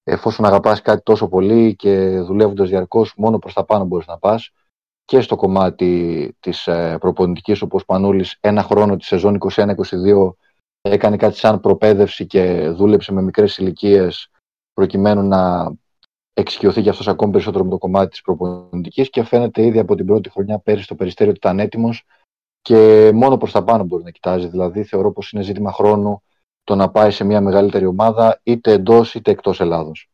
εφόσον 0.04 0.46
αγαπάς 0.46 0.82
κάτι 0.82 1.04
τόσο 1.04 1.28
πολύ 1.28 1.76
και 1.76 2.20
δουλεύοντας 2.20 2.70
διαρκώς 2.70 3.14
μόνο 3.18 3.40
προς 3.40 3.54
τα 3.54 3.66
πάνω 3.66 3.86
μπορείς 3.86 4.08
να 4.08 4.18
πας. 4.18 4.52
Και 5.06 5.22
στο 5.22 5.36
κομμάτι 5.36 6.36
της 6.40 6.68
ε, 6.68 6.98
προπονητικής 7.00 7.62
όπως 7.62 7.86
Πανούλης 7.86 8.38
ένα 8.40 8.64
χρόνο 8.64 8.96
τη 8.96 9.06
σεζόν 9.06 9.38
21-22 9.56 10.34
έκανε 10.90 11.18
κάτι 11.18 11.38
σαν 11.38 11.60
προπαίδευση 11.60 12.26
και 12.26 12.70
δούλεψε 12.70 13.12
με 13.14 13.22
μικρές 13.22 13.58
ηλικίες 13.58 14.30
προκειμένου 14.74 15.28
να 15.28 15.74
εξοικειωθεί 16.34 16.82
και 16.82 16.90
αυτός 16.90 17.08
ακόμη 17.08 17.32
περισσότερο 17.32 17.64
με 17.64 17.70
το 17.70 17.78
κομμάτι 17.78 18.10
της 18.10 18.22
προπονητικής 18.22 19.10
και 19.10 19.24
φαίνεται 19.24 19.66
ήδη 19.66 19.80
από 19.80 19.96
την 19.96 20.06
πρώτη 20.06 20.30
χρονιά 20.30 20.60
πέρυσι 20.60 20.84
στο 20.84 20.96
περιστέριο 20.96 21.32
ότι 21.32 21.40
ήταν 21.48 21.60
έτοιμος 21.60 22.06
και 22.62 23.12
μόνο 23.14 23.38
προς 23.38 23.52
τα 23.52 23.64
πάνω 23.64 23.84
μπορεί 23.84 24.04
να 24.04 24.12
κοιτάζει. 24.12 24.48
Δηλαδή 24.48 24.84
θεωρώ 24.84 25.12
πως 25.12 25.32
είναι 25.32 25.44
ζήτημα 25.44 25.72
χρόνου 25.72 26.22
το 26.64 26.76
να 26.76 26.90
πάει 26.90 27.12
σε 27.12 27.24
μια 27.24 27.42
μεγαλύτερη 27.42 27.86
ομάδα 27.86 28.40
είτε 28.44 28.72
εντός 28.72 29.16
είτε 29.16 29.32
εκτός 29.32 29.60
Ελλάδος. 29.60 30.10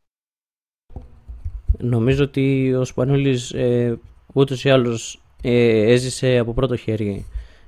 Νομίζω 1.77 2.23
ότι 2.23 2.73
ο 2.73 2.85
Σπανούλης 2.85 3.51
ε, 3.51 3.99
ούτως 4.33 4.63
ή 4.63 4.69
άλλως 4.69 5.21
ε, 5.41 5.91
έζησε 5.91 6.37
από 6.37 6.53
πρώτο 6.53 6.75
χέρι 6.75 7.25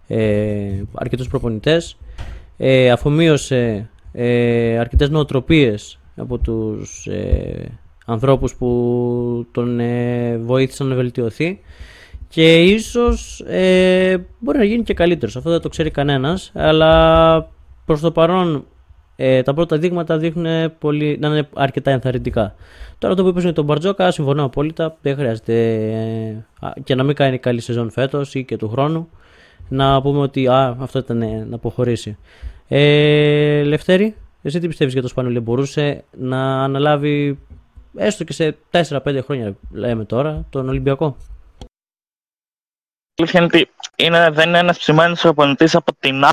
ε, 0.08 0.84
αρκετούς 0.94 1.28
προπονητές 1.28 1.98
ε, 2.58 2.92
αφομοίωσε 2.92 3.90
ε, 4.12 4.78
αρκετές 4.78 5.10
νοοτροπίες 5.10 6.00
από 6.16 6.38
τους 6.38 7.06
ε, 7.08 7.80
ανθρώπους 8.06 8.56
που 8.56 9.48
τον 9.52 9.80
ε, 9.80 10.38
βοήθησαν 10.38 10.88
να 10.88 10.96
βελτιωθεί 10.96 11.60
και 12.28 12.64
ίσως 12.64 13.40
ε, 13.40 14.26
μπορεί 14.40 14.58
να 14.58 14.64
γίνει 14.64 14.84
και 14.84 14.94
καλύτερος. 14.94 15.36
Αυτό 15.36 15.50
δεν 15.50 15.62
το 15.62 15.70
ξέρει 15.70 15.92
κανένας, 15.92 16.52
αλλά 16.54 17.50
προς 17.86 18.00
το 18.00 18.12
παρόν 18.12 18.66
ε, 19.16 19.42
τα 19.42 19.54
πρώτα 19.54 19.78
δείγματα 19.78 20.18
δείχνουν 20.18 20.78
πολύ, 20.80 21.18
να 21.22 21.28
είναι 21.28 21.48
αρκετά 21.54 21.92
ενθαρρυντικά. 21.92 22.56
Τώρα 22.98 23.16
το 23.16 23.24
που 23.24 23.30
είπες 23.30 23.44
για 23.44 23.54
τον 23.54 23.66
Μπαρτζόκα, 23.66 24.12
συμφωνώ 24.12 24.44
απόλυτα. 24.44 24.98
Δεν 25.02 25.16
χρειάζεται 25.16 25.54
ε, 26.62 26.82
και 26.84 26.96
να 26.96 27.04
μην 27.04 27.16
κάνει 27.16 27.38
καλή 27.38 27.62
σεζόν 27.62 27.92
φέτος 27.92 28.36
ή 28.36 28.44
και 28.44 28.58
του 28.58 28.70
χρόνου 28.70 29.10
να 29.74 30.02
πούμε 30.02 30.20
ότι 30.20 30.48
α, 30.48 30.78
αυτό 30.80 31.00
ήταν 31.00 31.48
να 31.48 31.56
αποχωρήσει. 31.56 32.18
Ε, 32.68 33.64
Λευτέρη, 33.64 34.16
εσύ 34.42 34.60
τι 34.60 34.68
πιστεύεις 34.68 34.94
για 34.94 35.02
το 35.02 35.08
Σπανούλη, 35.08 35.40
μπορούσε 35.40 36.04
να 36.18 36.64
αναλάβει 36.64 37.40
έστω 37.96 38.24
και 38.24 38.34
σε 38.34 38.58
4-5 38.72 39.20
χρόνια 39.24 39.56
λέμε 39.72 40.06
τώρα 40.06 40.46
τον 40.50 40.70
Ολυμπιακό. 40.70 41.18
είναι, 43.96 44.30
δεν 44.30 44.50
είναι 44.50 44.58
ένας 44.58 44.78
ψημένος 44.78 45.22
προπονητής 45.22 45.76
από 45.76 45.96
την 46.00 46.24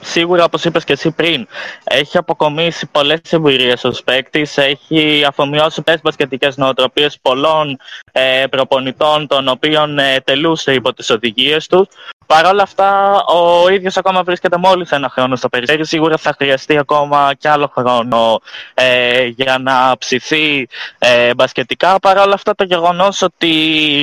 σίγουρα 0.00 0.44
όπως 0.44 0.64
είπες 0.64 0.84
και 0.84 0.92
εσύ 0.92 1.10
πριν 1.10 1.46
έχει 1.84 2.18
αποκομίσει 2.18 2.86
πολλές 2.86 3.20
εμπειρίες 3.30 3.84
ως 3.84 4.02
παίκτης, 4.02 4.58
έχει 4.58 5.24
αφομοιώσει 5.28 5.82
πολλές 5.82 6.00
μπασκετικές 6.02 6.56
νοοτροπίες 6.56 7.18
πολλών 7.22 7.78
ε, 8.12 8.44
προπονητών 8.50 9.26
των 9.26 9.48
οποίων 9.48 9.98
ε, 9.98 10.20
τελούσε 10.24 10.74
υπό 10.74 10.92
τις 10.92 11.10
οδηγίες 11.10 11.66
του 11.66 11.88
Παρ' 12.26 12.46
όλα 12.46 12.62
αυτά, 12.62 13.20
ο 13.24 13.68
ίδιος 13.68 13.96
ακόμα 13.96 14.22
βρίσκεται 14.22 14.56
μόλις 14.56 14.90
ένα 14.90 15.08
χρόνο 15.08 15.36
στο 15.36 15.48
περιστέρι. 15.48 15.86
Σίγουρα 15.86 16.16
θα 16.16 16.34
χρειαστεί 16.38 16.78
ακόμα 16.78 17.30
κι 17.38 17.48
άλλο 17.48 17.70
χρόνο 17.74 18.40
ε, 18.74 19.24
για 19.24 19.58
να 19.58 19.96
ψηθεί 19.98 20.68
ε, 20.98 21.34
μπασκετικά. 21.34 21.98
Παρ' 21.98 22.18
όλα 22.18 22.34
αυτά, 22.34 22.54
το 22.54 22.64
γεγονός 22.64 23.22
ότι 23.22 23.52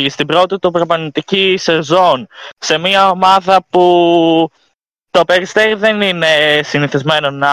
στην 0.09 0.27
πρώτη 0.27 0.59
του 0.59 0.71
προπονητική 0.71 1.55
σεζόν 1.57 2.27
σε 2.57 2.77
μια 2.77 3.09
ομάδα 3.09 3.65
που 3.69 4.51
το 5.12 5.25
Περιστέρι 5.25 5.74
δεν 5.74 6.01
είναι 6.01 6.27
συνηθισμένο 6.63 7.32
να 7.32 7.50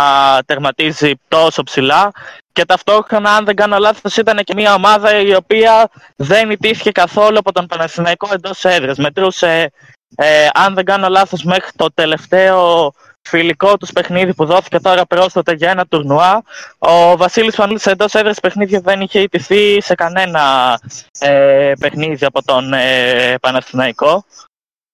τερματίζει 0.47 1.12
τόσο 1.29 1.62
ψηλά 1.62 2.11
και 2.53 2.65
ταυτόχρονα, 2.65 3.31
αν 3.31 3.45
δεν 3.45 3.55
κάνω 3.55 3.79
λάθος, 3.79 4.17
ήταν 4.17 4.45
και 4.45 4.55
μια 4.55 4.75
ομάδα 4.75 5.21
η 5.21 5.35
οποία 5.35 5.91
δεν 6.17 6.50
ιτήθηκε 6.50 6.91
καθόλου 6.91 7.38
από 7.38 7.53
τον 7.53 7.67
Παναθηναϊκό 7.67 8.29
εντός 8.33 8.65
έδρας. 8.65 8.99
Μετρούσε, 8.99 9.73
ε, 10.17 10.49
αν 10.55 10.75
δεν 10.75 10.85
κάνω 10.85 11.09
λάθος, 11.09 11.43
μέχρι 11.45 11.71
το 11.77 11.87
τελευταίο 11.95 12.93
φιλικό 13.23 13.77
τους 13.77 13.93
παιχνίδι 13.93 14.35
που 14.35 14.45
δόθηκε 14.45 14.81
τώρα 14.81 15.07
πρόσφατα 15.07 15.53
για 15.53 15.71
ένα 15.71 15.87
τουρνουά. 15.87 16.43
Ο 16.79 17.17
Βασίλης 17.17 17.55
Φανούλης 17.55 17.87
εντός 17.87 18.15
έδρας 18.15 18.41
παιχνίδια 18.41 18.81
δεν 18.81 19.00
είχε 19.00 19.21
ιτηθεί 19.21 19.83
σε 19.83 19.95
κανένα 19.95 20.75
ε, 21.19 21.73
παιχνίδι 21.81 22.25
από 22.25 22.45
τον 22.45 22.73
ε, 22.73 23.35
Παναθηναϊκό. 23.41 24.25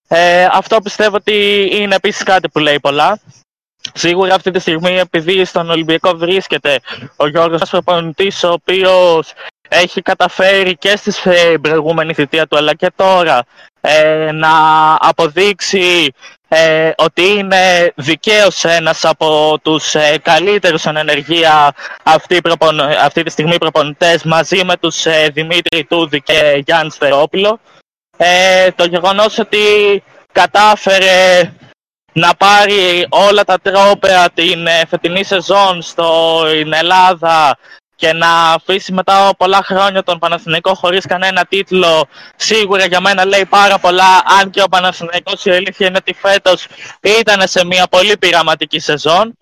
Ε, 0.09 0.49
αυτό 0.53 0.81
πιστεύω 0.81 1.17
ότι 1.17 1.69
είναι 1.73 1.95
επίσης 1.95 2.23
κάτι 2.23 2.49
που 2.49 2.59
λέει 2.59 2.81
πολλά. 2.81 3.19
Σίγουρα 3.95 4.35
αυτή 4.35 4.51
τη 4.51 4.59
στιγμή 4.59 4.99
επειδή 4.99 5.45
στον 5.45 5.71
Ολυμπιακό 5.71 6.17
βρίσκεται 6.17 6.81
ο 7.17 7.27
Γιώργος 7.27 7.71
προπονητής 7.71 8.43
ο 8.43 8.53
οποίος 8.53 9.33
έχει 9.69 10.03
καταφέρει 10.03 10.77
και 10.77 10.97
στη 10.97 11.13
προηγούμενη 11.61 12.15
θητεία 12.15 12.47
του 12.47 12.57
αλλά 12.57 12.75
και 12.75 12.93
τώρα 12.97 13.45
ε, 13.81 14.33
να 14.33 14.51
αποδείξει 15.01 16.13
ε, 16.49 16.91
ότι 16.97 17.23
είναι 17.27 17.93
δικαίως 17.97 18.65
ένας 18.65 19.05
από 19.05 19.59
τους 19.63 19.95
ε, 19.95 20.19
καλύτερους 20.23 20.87
εν 20.87 20.97
ενεργεία 20.97 21.75
αυτή, 22.03 22.41
αυτή 23.01 23.23
τη 23.23 23.31
στιγμή 23.31 23.59
προπονητές 23.59 24.23
μαζί 24.23 24.65
με 24.65 24.77
τους 24.77 25.07
ε, 25.07 25.29
Δημήτρη 25.33 25.85
Τούδη 25.85 26.23
και 26.23 26.63
Γιάννη 26.65 26.91
Σφερόπουλο 26.91 27.61
ε, 28.17 28.71
το 28.71 28.85
γεγονός 28.85 29.39
ότι 29.39 29.59
κατάφερε 30.33 31.53
να 32.13 32.35
πάρει 32.35 33.07
όλα 33.09 33.45
τα 33.45 33.59
τρόπαια 33.63 34.31
την 34.35 34.67
ε, 34.67 34.87
φετινή 34.89 35.25
σεζόν 35.25 35.83
στην 35.83 36.73
Ελλάδα 36.73 37.59
και 37.97 38.13
να 38.13 38.53
αφήσει 38.53 38.93
μετά 38.93 39.27
από 39.27 39.37
πολλά 39.37 39.63
χρόνια 39.65 40.03
τον 40.03 40.19
Παναθηναϊκό 40.19 40.75
χωρίς 40.75 41.07
κανένα 41.07 41.45
τίτλο 41.45 42.07
σίγουρα 42.37 42.85
για 42.85 43.01
μένα 43.01 43.25
λέει 43.25 43.45
πάρα 43.45 43.79
πολλά 43.79 44.23
αν 44.41 44.51
και 44.51 44.63
ο 44.63 44.69
Παναθηναϊκός 44.69 45.45
η 45.45 45.51
αλήθεια 45.51 45.87
είναι 45.87 45.97
ότι 45.97 46.13
φέτος 46.13 46.67
ήταν 47.01 47.49
σε 47.49 47.65
μια 47.65 47.87
πολύ 47.87 48.17
πειραματική 48.19 48.79
σεζόν 48.79 49.39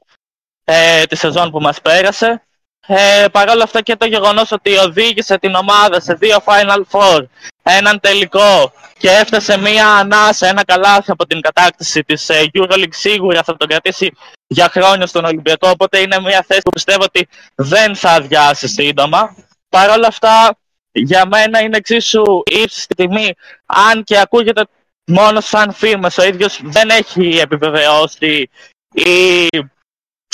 ε, 0.64 1.05
τη 1.05 1.17
σεζόν 1.17 1.50
που 1.50 1.61
μας 1.61 1.81
πέρασε. 1.81 2.43
Ε, 2.87 3.25
Παρ' 3.33 3.49
όλα 3.49 3.62
αυτά 3.62 3.81
και 3.81 3.97
το 3.97 4.07
γεγονός 4.07 4.52
ότι 4.52 4.76
οδήγησε 4.76 5.38
την 5.38 5.55
ομάδα 5.55 6.00
σε 6.00 6.14
δύο 6.14 6.38
Final 6.45 6.83
Four, 6.91 7.26
έναν 7.62 8.00
τελικό 8.00 8.73
και 8.99 9.11
έφτασε 9.11 9.59
μία 9.59 9.88
ανάσα, 9.88 10.47
ένα 10.47 10.64
καλάθι 10.64 11.11
από 11.11 11.26
την 11.26 11.40
κατάκτηση 11.40 12.00
της 12.00 12.28
ε, 12.28 12.50
EuroLeague 12.54 12.88
σίγουρα 12.90 13.42
θα 13.42 13.57
τον 13.57 13.69
κρατήσει 13.69 14.12
για 14.47 14.69
χρόνια 14.69 15.07
στον 15.07 15.25
Ολυμπιακό, 15.25 15.69
οπότε 15.69 15.99
είναι 15.99 16.21
μία 16.21 16.45
θέση 16.47 16.61
που 16.61 16.71
πιστεύω 16.71 17.02
ότι 17.02 17.28
δεν 17.54 17.97
θα 17.97 18.11
αδειάσει 18.11 18.69
σύντομα. 18.69 19.37
Παρ' 19.69 19.90
όλα 19.90 20.07
αυτά, 20.07 20.59
για 20.92 21.26
μένα 21.26 21.61
είναι 21.61 21.76
εξίσου 21.76 22.42
ύψιστη 22.50 22.95
τιμή, 22.95 23.35
αν 23.66 24.04
και 24.04 24.19
ακούγεται 24.19 24.66
μόνο 25.07 25.40
σαν 25.40 25.73
φίρμες, 25.73 26.19
ο 26.19 26.25
ίδιος 26.25 26.61
δεν 26.62 26.88
έχει 26.88 27.38
επιβεβαιώσει 27.38 28.50
ή 28.92 29.49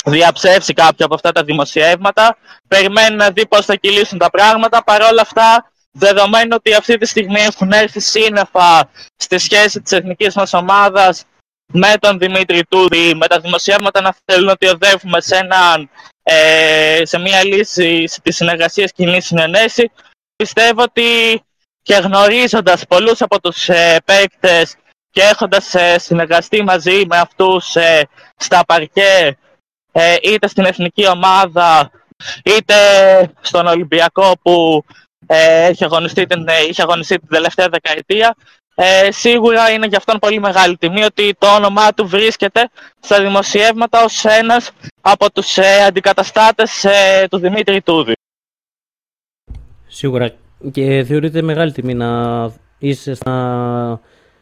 διαψεύσει 0.05 0.73
κάποια 0.73 1.05
από 1.05 1.15
αυτά 1.15 1.31
τα 1.31 1.43
δημοσιεύματα. 1.43 2.37
Περιμένει 2.67 3.15
να 3.15 3.31
δει 3.31 3.47
πώς 3.47 3.65
θα 3.65 3.75
κυλήσουν 3.75 4.17
τα 4.17 4.29
πράγματα. 4.29 4.83
Παρ' 4.83 5.01
όλα 5.01 5.21
αυτά, 5.21 5.68
δεδομένου 5.91 6.49
ότι 6.51 6.73
αυτή 6.73 6.97
τη 6.97 7.05
στιγμή 7.05 7.41
έχουν 7.41 7.71
έρθει 7.71 7.99
σύννεφα 7.99 8.89
στη 9.15 9.37
σχέση 9.37 9.81
της 9.81 9.91
εθνικής 9.91 10.35
μας 10.35 10.53
ομάδας 10.53 11.25
με 11.73 11.93
τον 11.99 12.17
Δημήτρη 12.19 12.63
Τούρη, 12.69 13.15
με 13.15 13.27
τα 13.27 13.39
δημοσιεύματα 13.39 14.01
να 14.01 14.15
θέλουν 14.25 14.49
ότι 14.49 14.67
οδεύουμε 14.67 15.21
σε, 15.21 15.35
έναν, 15.35 15.89
ε, 16.23 17.01
σε 17.03 17.17
μια 17.17 17.45
λύση 17.45 18.03
της 18.23 18.35
συνεργασίας 18.35 18.91
κοινή 18.91 19.21
συνενέση, 19.21 19.91
πιστεύω 20.35 20.81
ότι 20.81 21.41
και 21.81 21.95
γνωρίζοντας 21.95 22.85
πολλούς 22.87 23.21
από 23.21 23.41
τους 23.41 23.69
ε, 23.69 23.97
παίκτες 24.05 24.75
και 25.11 25.21
έχοντας 25.21 25.75
ε, 25.75 25.99
συνεργαστεί 25.99 26.63
μαζί 26.63 27.05
με 27.05 27.17
αυτούς 27.17 27.75
ε, 27.75 28.07
στα 28.35 28.65
παρκέ 28.65 29.37
ε, 29.91 30.15
είτε 30.21 30.47
στην 30.47 30.65
εθνική 30.65 31.07
ομάδα 31.07 31.91
είτε 32.43 32.75
στον 33.41 33.67
Ολυμπιακό 33.67 34.31
που 34.41 34.83
ε, 35.31 35.65
έχει 35.65 35.83
αγωνιστεί 35.83 36.25
την, 36.25 36.47
ε, 36.47 36.53
είχε 36.69 36.81
αγωνιστεί 36.81 37.19
την 37.19 37.27
τελευταία 37.27 37.69
δεκαετία 37.69 38.35
ε, 38.75 39.11
σίγουρα 39.11 39.69
είναι 39.69 39.87
για 39.87 39.97
αυτόν 39.97 40.19
πολύ 40.19 40.39
μεγάλη 40.39 40.77
τιμή 40.77 41.03
ότι 41.03 41.35
το 41.37 41.55
όνομά 41.55 41.93
του 41.93 42.07
βρίσκεται 42.07 42.69
στα 42.99 43.21
δημοσιεύματα 43.21 44.03
ως 44.03 44.25
ένας 44.25 44.71
από 45.01 45.31
τους 45.31 45.57
ε, 45.57 45.83
αντικαταστάτες 45.87 46.83
ε, 46.83 47.27
του 47.29 47.37
Δημήτρη 47.37 47.81
Τούδη. 47.81 48.13
Σίγουρα 49.87 50.31
και 50.71 51.03
θεωρείται 51.03 51.41
μεγάλη 51.41 51.71
τιμή 51.71 51.93
να 51.93 52.51
είσαι 52.77 53.13
στα... 53.13 54.01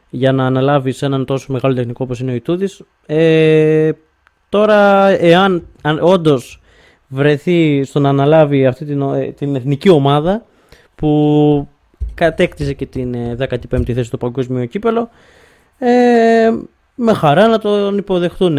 για 0.09 0.31
να 0.31 0.45
αναλάβεις 0.45 1.01
έναν 1.01 1.25
τόσο 1.25 1.51
μεγάλο 1.51 1.73
τεχνικό 1.73 2.03
όπως 2.03 2.19
είναι 2.19 2.31
ο 2.31 2.35
Ιτούδης. 2.35 2.81
Ε, 3.05 3.91
Τώρα, 4.49 5.07
εάν 5.07 5.67
όντως 6.01 6.61
βρεθεί 7.07 7.83
στο 7.83 7.99
να 7.99 8.09
αναλάβει 8.09 8.65
αυτή 8.65 8.85
την, 8.85 9.01
ε, 9.01 9.31
την 9.31 9.55
εθνική 9.55 9.89
ομάδα 9.89 10.45
που 10.97 11.67
κατέκτησε 12.13 12.73
και 12.73 12.85
την 12.85 13.15
15η 13.39 13.91
θέση 13.93 14.03
στο 14.03 14.17
παγκόσμιο 14.17 14.65
κύπελο. 14.65 15.09
Ε, 15.77 16.49
με 16.95 17.13
χαρά 17.13 17.47
να 17.47 17.59
τον 17.59 17.97
υποδεχτούν 17.97 18.57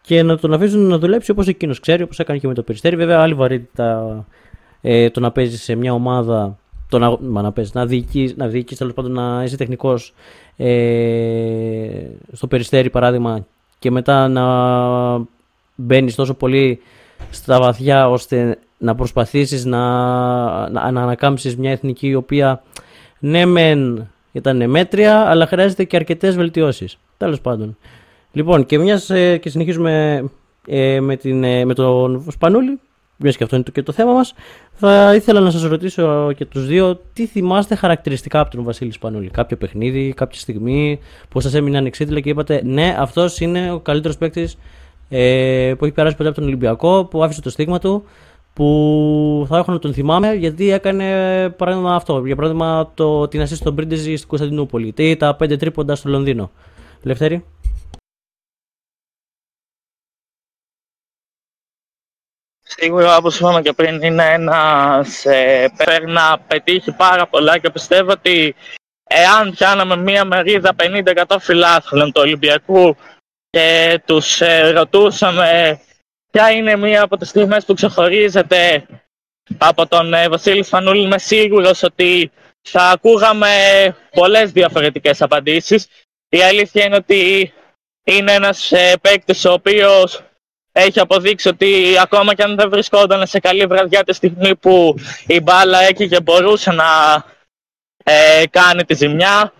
και 0.00 0.22
να 0.22 0.38
τον 0.38 0.52
αφήσουν 0.52 0.80
να 0.80 0.98
δουλέψει 0.98 1.30
όπως 1.30 1.46
εκείνος 1.46 1.80
ξέρει, 1.80 2.02
όπως 2.02 2.18
έκανε 2.18 2.38
και 2.38 2.46
με 2.46 2.54
το 2.54 2.62
Περιστέρι. 2.62 2.96
Βέβαια, 2.96 3.20
άλλη 3.20 3.34
βαρύτητα 3.34 4.24
ε, 4.80 5.10
το 5.10 5.20
να 5.20 5.30
παίζεις 5.30 5.62
σε 5.62 5.74
μια 5.74 5.92
ομάδα, 5.92 6.58
το 6.88 6.98
να, 6.98 7.16
μα, 7.20 7.42
να, 7.42 7.52
παίζεις, 7.52 7.74
να 7.74 7.86
διοικείς, 7.86 8.36
να 8.36 8.46
διοικείς, 8.46 8.78
τέλος 8.78 8.92
πάντων 8.94 9.12
να 9.12 9.42
είσαι 9.44 9.56
τεχνικός 9.56 10.14
ε, 10.56 12.06
στο 12.32 12.46
Περιστέρι 12.46 12.90
παράδειγμα 12.90 13.46
και 13.78 13.90
μετά 13.90 14.28
να 14.28 14.46
μπαίνεις 15.74 16.14
τόσο 16.14 16.34
πολύ 16.34 16.80
στα 17.30 17.60
βαθιά 17.60 18.08
ώστε 18.10 18.58
να 18.78 18.94
προσπαθήσεις 18.94 19.64
να, 19.64 19.78
να, 20.70 20.90
να 20.90 21.02
ανακάμψεις 21.02 21.56
μια 21.56 21.70
εθνική 21.70 22.06
η 22.06 22.14
οποία 22.14 22.62
ναι 23.18 23.44
μεν 23.44 24.10
ήταν 24.32 24.70
μέτρια 24.70 25.20
αλλά 25.20 25.46
χρειάζεται 25.46 25.84
και 25.84 25.96
αρκετές 25.96 26.36
βελτιώσεις. 26.36 26.98
Τέλος 27.16 27.40
πάντων. 27.40 27.76
Λοιπόν 28.32 28.66
και 28.66 28.78
μιας 28.78 29.10
ε, 29.10 29.36
και 29.36 29.48
συνεχίζουμε 29.48 30.24
ε, 30.66 31.00
με, 31.00 31.16
την, 31.16 31.44
ε, 31.44 31.64
με 31.64 31.74
τον 31.74 32.26
Σπανούλη 32.30 32.80
μιας 33.16 33.36
και 33.36 33.44
αυτό 33.44 33.56
είναι 33.56 33.64
το, 33.64 33.70
και 33.70 33.82
το 33.82 33.92
θέμα 33.92 34.12
μας 34.12 34.34
θα 34.72 35.14
ήθελα 35.14 35.40
να 35.40 35.50
σας 35.50 35.62
ρωτήσω 35.62 36.32
και 36.32 36.44
τους 36.44 36.66
δύο 36.66 37.00
τι 37.12 37.26
θυμάστε 37.26 37.74
χαρακτηριστικά 37.74 38.40
από 38.40 38.50
τον 38.50 38.64
Βασίλη 38.64 38.92
Σπανούλη; 38.92 39.28
Κάποιο 39.30 39.56
παιχνίδι, 39.56 40.12
κάποια 40.16 40.40
στιγμή 40.40 40.98
που 41.28 41.40
σας 41.40 41.54
έμεινε 41.54 41.78
ανεξίτηλα 41.78 42.20
και 42.20 42.30
είπατε 42.30 42.62
ναι 42.64 42.96
αυτός 42.98 43.40
είναι 43.40 43.72
ο 43.72 43.80
καλύτερος 43.80 44.16
παίκτης 44.18 44.56
ε, 45.14 45.74
που 45.78 45.84
έχει 45.84 45.94
περάσει 45.94 46.16
ποτέ 46.16 46.28
από 46.28 46.38
τον 46.38 46.46
Ολυμπιακό, 46.46 47.04
που 47.04 47.24
άφησε 47.24 47.40
το 47.40 47.50
στίγμα 47.50 47.78
του, 47.78 48.04
που 48.52 49.46
θα 49.48 49.58
έχω 49.58 49.72
να 49.72 49.78
τον 49.78 49.92
θυμάμαι 49.92 50.32
γιατί 50.34 50.70
έκανε 50.70 51.04
παράδειγμα 51.50 51.94
αυτό. 51.94 52.26
Για 52.26 52.36
παράδειγμα 52.36 52.90
το, 52.94 53.28
την 53.28 53.40
ασίστ 53.40 53.60
στον 53.60 53.74
Πρίντεζι 53.74 54.16
στην 54.16 54.28
Κωνσταντινούπολη 54.28 54.94
ή 54.96 55.16
τα 55.16 55.36
πέντε 55.36 55.56
τρίποντα 55.56 55.94
στο 55.94 56.08
Λονδίνο. 56.08 56.50
Ελευθέρη. 57.04 57.44
Σίγουρα, 62.62 63.16
όπως 63.16 63.40
είπαμε 63.40 63.62
και 63.62 63.72
πριν, 63.72 64.02
είναι 64.02 64.32
ένας 64.32 65.24
ε, 65.24 65.70
να 66.06 66.38
πετύχει 66.38 66.92
πάρα 66.92 67.26
πολλά 67.26 67.58
και 67.58 67.70
πιστεύω 67.70 68.10
ότι 68.10 68.54
εάν 69.04 69.50
πιάναμε 69.50 69.96
μία 69.96 70.24
μερίδα 70.24 70.74
50% 71.26 71.36
φιλάθλων 71.40 72.12
του 72.12 72.20
Ολυμπιακού 72.24 72.96
και 73.56 74.00
τους 74.06 74.40
ε, 74.40 74.70
ρωτούσαμε 74.70 75.80
ποια 76.30 76.50
είναι 76.50 76.76
μία 76.76 77.02
από 77.02 77.16
τις 77.16 77.28
στιγμές 77.28 77.64
που 77.64 77.74
ξεχωρίζεται 77.74 78.86
από 79.58 79.86
τον 79.86 80.14
ε, 80.14 80.28
Βασίλη 80.28 80.62
Φανούλη. 80.62 81.02
Είμαι 81.02 81.18
σίγουρος 81.18 81.82
ότι 81.82 82.30
θα 82.62 82.82
ακούγαμε 82.82 83.48
πολλές 84.10 84.52
διαφορετικές 84.52 85.22
απαντήσεις. 85.22 85.86
Η 86.28 86.42
αλήθεια 86.42 86.84
είναι 86.84 86.96
ότι 86.96 87.52
είναι 88.04 88.32
ένας 88.32 88.72
ε, 88.72 88.96
παίκτης 89.00 89.44
ο 89.44 89.52
οποίος 89.52 90.22
έχει 90.72 91.00
αποδείξει 91.00 91.48
ότι 91.48 91.98
ακόμα 92.00 92.34
και 92.34 92.42
αν 92.42 92.56
δεν 92.56 92.70
βρισκόταν 92.70 93.26
σε 93.26 93.38
καλή 93.38 93.66
βραδιά 93.66 94.04
τη 94.04 94.12
στιγμή 94.12 94.56
που 94.56 94.94
η 95.26 95.40
μπάλα 95.40 95.80
έκυγε 95.80 96.20
μπορούσε 96.20 96.70
να 96.72 96.84
ε, 98.04 98.44
κάνει 98.50 98.84
τη 98.84 98.94
ζημιά. 98.94 99.52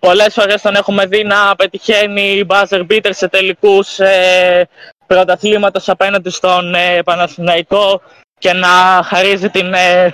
Πολλές 0.00 0.34
φορές 0.34 0.62
τον 0.62 0.74
έχουμε 0.74 1.06
δει 1.06 1.24
να 1.24 1.56
πετυχαίνει 1.56 2.44
buzzer 2.48 2.86
beater 2.90 3.10
σε 3.10 3.28
τελικούς 3.28 3.98
ε, 3.98 4.68
πρωταθλήματος 5.06 5.88
απέναντι 5.88 6.30
στον 6.30 6.74
ε, 6.74 7.02
Παναθηναϊκό 7.02 8.02
και 8.38 8.52
να 8.52 9.02
χαρίζει 9.04 9.50
την 9.50 9.74
ε, 9.74 10.12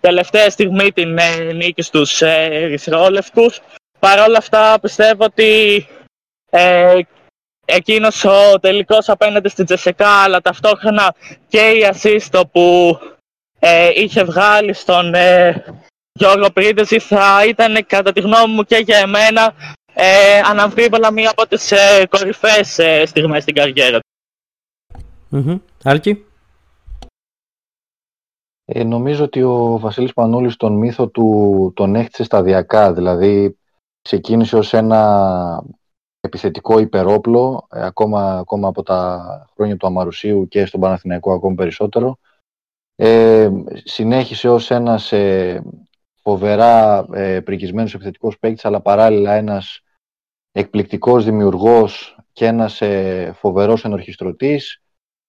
τελευταία 0.00 0.50
στιγμή 0.50 0.92
την 0.92 1.18
ε, 1.18 1.52
νίκη 1.52 1.82
στους 1.82 2.22
ε, 2.22 2.74
Παρ' 3.98 4.20
όλα 4.20 4.38
αυτά 4.38 4.78
πιστεύω 4.80 5.24
ότι 5.24 5.86
ε, 6.50 6.98
εκείνος 7.64 8.24
ο 8.24 8.60
τελικός 8.60 9.08
απέναντι 9.08 9.48
στην 9.48 9.64
Τζεσεκά 9.64 10.22
αλλά 10.22 10.40
ταυτόχρονα 10.40 11.14
και 11.48 11.70
η 11.70 11.84
ασίστο 11.84 12.46
που 12.46 12.98
ε, 13.58 13.90
είχε 13.94 14.24
βγάλει 14.24 14.72
στον 14.72 15.14
ε, 15.14 15.64
Γιώργο 16.18 16.50
Πρίντεση 16.50 16.98
θα 16.98 17.46
ήταν 17.48 17.86
κατά 17.86 18.12
τη 18.12 18.20
γνώμη 18.20 18.54
μου 18.54 18.62
και 18.62 18.76
για 18.76 18.98
εμένα 18.98 19.54
ε, 19.94 20.38
αναμφίβολα 20.44 21.12
μία 21.12 21.30
από 21.30 21.46
τις 21.46 21.72
ε, 21.72 22.06
κορυφαίες 22.10 22.78
ε, 22.78 23.06
στιγμές 23.06 23.42
στην 23.42 23.54
καριέρα 23.54 23.98
του. 23.98 24.06
Mm-hmm. 25.32 25.60
Άλκη. 25.84 26.24
Ε, 28.64 28.84
νομίζω 28.84 29.24
ότι 29.24 29.42
ο 29.42 29.78
Βασίλης 29.78 30.12
Πανούλης 30.12 30.56
τον 30.56 30.72
μύθο 30.72 31.08
του 31.08 31.72
τον 31.76 31.94
έχτισε 31.94 32.24
σταδιακά, 32.24 32.92
δηλαδή 32.92 33.58
ξεκίνησε 34.02 34.56
ως 34.56 34.72
ένα 34.72 35.64
επιθετικό 36.20 36.78
υπερόπλο, 36.78 37.66
ε, 37.70 37.84
ακόμα, 37.84 38.38
ακόμα 38.38 38.68
από 38.68 38.82
τα 38.82 39.22
χρόνια 39.54 39.76
του 39.76 39.86
Αμαρουσίου 39.86 40.48
και 40.48 40.66
στον 40.66 40.80
Παναθηναϊκό 40.80 41.32
ακόμη 41.32 41.54
περισσότερο. 41.54 42.18
Ε, 42.96 43.50
συνέχισε 43.84 44.48
ως 44.48 44.70
ένας 44.70 45.12
ε, 45.12 45.62
φοβερά 46.28 47.06
ε, 47.12 47.40
πρικισμένος 47.40 47.94
επιθετικός 47.94 48.38
παίκτης, 48.38 48.64
αλλά 48.64 48.80
παράλληλα 48.80 49.32
ένας 49.32 49.80
εκπληκτικός 50.52 51.24
δημιουργός 51.24 52.18
και 52.32 52.46
ένας 52.46 52.80
ε, 52.80 53.32
φοβερός 53.34 53.84
ενορχιστρωτής 53.84 54.82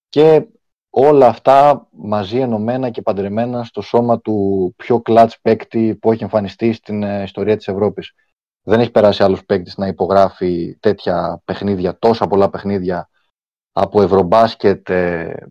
και 0.09 0.47
όλα 0.89 1.27
αυτά 1.27 1.87
μαζί 1.91 2.37
ενωμένα 2.37 2.89
και 2.89 3.01
παντρεμένα 3.01 3.63
στο 3.63 3.81
σώμα 3.81 4.19
του 4.19 4.73
πιο 4.77 5.01
κλατς 5.01 5.39
παίκτη 5.41 5.95
που 6.01 6.11
έχει 6.11 6.23
εμφανιστεί 6.23 6.73
στην 6.73 7.03
ε, 7.03 7.23
ιστορία 7.23 7.57
της 7.57 7.67
Ευρώπης. 7.67 8.13
Δεν 8.61 8.79
έχει 8.79 8.91
περάσει 8.91 9.23
άλλος 9.23 9.45
παίκτης 9.45 9.77
να 9.77 9.87
υπογράφει 9.87 10.77
τέτοια 10.79 11.41
παιχνίδια, 11.45 11.97
τόσα 11.97 12.27
πολλά 12.27 12.49
παιχνίδια 12.49 13.09
από 13.71 14.01
Ευρωμπάσκετ, 14.01 14.89
ε, 14.89 15.47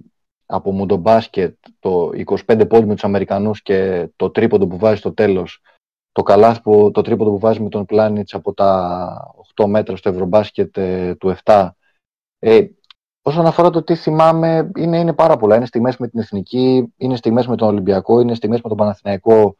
από 0.50 0.72
Μουντομπάσκετ, 0.72 1.56
το 1.78 2.10
25 2.46 2.68
πόντους 2.68 2.86
με 2.86 2.94
τους 2.94 3.04
Αμερικανούς 3.04 3.62
και 3.62 4.08
το 4.16 4.30
τρίποντο 4.30 4.66
που 4.66 4.78
βάζει 4.78 4.98
στο 4.98 5.14
τέλος, 5.14 5.60
το 6.12 6.22
καλάθι 6.22 6.60
που, 6.60 6.90
το 6.90 7.02
τρίποντο 7.02 7.30
που 7.30 7.38
βάζει 7.38 7.60
με 7.60 7.68
τον 7.68 7.84
Πλάνιτς 7.84 8.34
από 8.34 8.54
τα 8.54 9.34
8 9.54 9.66
μέτρα 9.66 9.96
στο 9.96 10.08
Ευρωμπάσκετ 10.08 10.76
ε, 10.76 11.14
του 11.14 11.36
7. 11.44 11.68
Ε, 12.38 12.66
όσον 13.22 13.46
αφορά 13.46 13.70
το 13.70 13.82
τι 13.82 13.94
θυμάμαι, 13.94 14.70
είναι, 14.76 14.98
είναι 14.98 15.12
πάρα 15.12 15.36
πολλά. 15.36 15.56
Είναι 15.56 15.66
στιγμές 15.66 15.96
με 15.96 16.08
την 16.08 16.20
Εθνική, 16.20 16.92
είναι 16.96 17.16
στιγμές 17.16 17.46
με 17.46 17.56
τον 17.56 17.68
Ολυμπιακό, 17.68 18.20
είναι 18.20 18.34
στιγμές 18.34 18.60
με 18.60 18.68
τον 18.68 18.78
Παναθηναϊκό, 18.78 19.56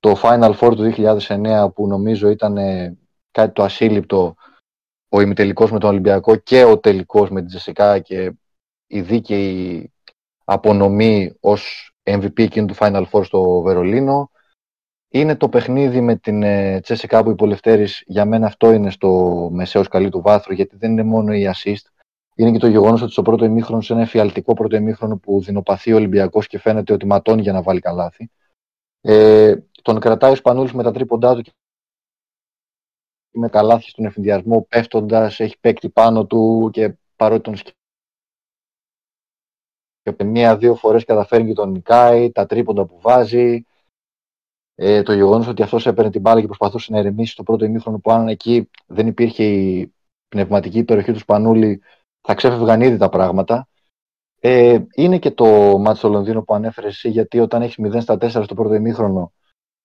το 0.00 0.14
Final 0.22 0.54
Four 0.58 0.72
του 0.76 0.92
2009 0.96 1.68
που 1.74 1.86
νομίζω 1.86 2.28
ήταν 2.28 2.56
ε, 2.56 2.98
κάτι 3.30 3.52
το 3.52 3.62
ασύλληπτο 3.62 4.34
ο 5.08 5.20
ημιτελικός 5.20 5.72
με 5.72 5.78
τον 5.78 5.90
Ολυμπιακό 5.90 6.36
και 6.36 6.64
ο 6.64 6.78
τελικός 6.78 7.30
με 7.30 7.40
την 7.40 7.48
Τζεσικά 7.48 7.98
και 7.98 8.32
η 8.86 9.00
δίκαιη 9.00 9.91
απονομή 10.52 11.34
ως 11.40 11.92
MVP 12.02 12.40
εκείνου 12.40 12.66
του 12.66 12.74
Final 12.78 13.04
Four 13.10 13.24
στο 13.24 13.60
Βερολίνο. 13.60 14.30
Είναι 15.08 15.36
το 15.36 15.48
παιχνίδι 15.48 16.00
με 16.00 16.16
την 16.16 16.42
ε, 16.42 16.80
Τσέσικα 16.80 17.22
που 17.22 17.30
είπε 17.30 17.84
για 18.06 18.24
μένα 18.24 18.46
αυτό 18.46 18.72
είναι 18.72 18.90
στο 18.90 19.48
μεσαίος 19.52 19.86
σκαλί 19.86 20.08
του 20.08 20.20
βάθρου, 20.20 20.54
γιατί 20.54 20.76
δεν 20.76 20.90
είναι 20.90 21.02
μόνο 21.02 21.32
η 21.34 21.50
assist. 21.54 21.90
Είναι 22.34 22.50
και 22.50 22.58
το 22.58 22.66
γεγονός 22.66 23.02
ότι 23.02 23.12
στο 23.12 23.22
πρώτο 23.22 23.44
ημίχρονο, 23.44 23.82
σε 23.82 23.92
ένα 23.92 24.02
εφιαλτικό 24.02 24.54
πρώτο 24.54 24.76
ημίχρονο 24.76 25.16
που 25.16 25.40
δεινοπαθεί 25.40 25.92
ο 25.92 25.96
Ολυμπιακός 25.96 26.46
και 26.46 26.58
φαίνεται 26.58 26.92
ότι 26.92 27.06
ματώνει 27.06 27.42
για 27.42 27.52
να 27.52 27.62
βάλει 27.62 27.80
καλάθι. 27.80 28.30
Ε, 29.00 29.56
τον 29.82 30.00
κρατάει 30.00 30.32
ο 30.32 30.34
Σπανούλης 30.34 30.72
με 30.72 30.82
τα 30.82 30.92
τρίποντά 30.92 31.34
του 31.34 31.42
και 31.42 31.52
με 33.30 33.48
καλάθι 33.48 33.88
στον 33.88 34.04
εφηδιασμό, 34.04 34.66
πέφτοντας, 34.68 35.40
έχει 35.40 35.58
παίκτη 35.60 35.88
πάνω 35.88 36.26
του 36.26 36.70
και 36.72 36.94
παρότι 37.16 37.42
τον 37.42 37.56
και 40.02 40.24
μία-δύο 40.24 40.74
φορές 40.74 41.04
καταφέρνει 41.04 41.46
και 41.46 41.54
τον 41.54 41.70
νικάει, 41.70 42.30
τα 42.30 42.46
τρίποντα 42.46 42.86
που 42.86 43.00
βάζει, 43.00 43.64
ε, 44.74 45.02
το 45.02 45.12
γεγονός 45.12 45.46
ότι 45.46 45.62
αυτός 45.62 45.86
έπαιρνε 45.86 46.10
την 46.10 46.20
μπάλα 46.20 46.40
και 46.40 46.46
προσπαθούσε 46.46 46.92
να 46.92 46.98
ερεμήσει 46.98 47.36
το 47.36 47.42
πρώτο 47.42 47.64
ημίχρονο 47.64 47.98
που 47.98 48.10
αν 48.10 48.28
εκεί 48.28 48.70
δεν 48.86 49.06
υπήρχε 49.06 49.44
η 49.44 49.94
πνευματική 50.28 50.78
υπεροχή 50.78 51.12
του 51.12 51.18
Σπανούλη, 51.18 51.82
θα 52.20 52.34
ξέφευγαν 52.34 52.80
ήδη 52.80 52.96
τα 52.96 53.08
πράγματα. 53.08 53.68
Ε, 54.40 54.78
είναι 54.94 55.18
και 55.18 55.30
το 55.30 55.78
μάτι 55.78 55.98
στο 55.98 56.08
Λονδίνο 56.08 56.42
που 56.42 56.54
ανέφερες 56.54 56.94
εσύ, 56.94 57.08
γιατί 57.08 57.38
όταν 57.38 57.62
έχεις 57.62 57.76
0 57.78 58.00
στα 58.00 58.16
4 58.16 58.28
στο 58.44 58.54
πρώτο 58.54 58.74
ημίχρονο 58.74 59.32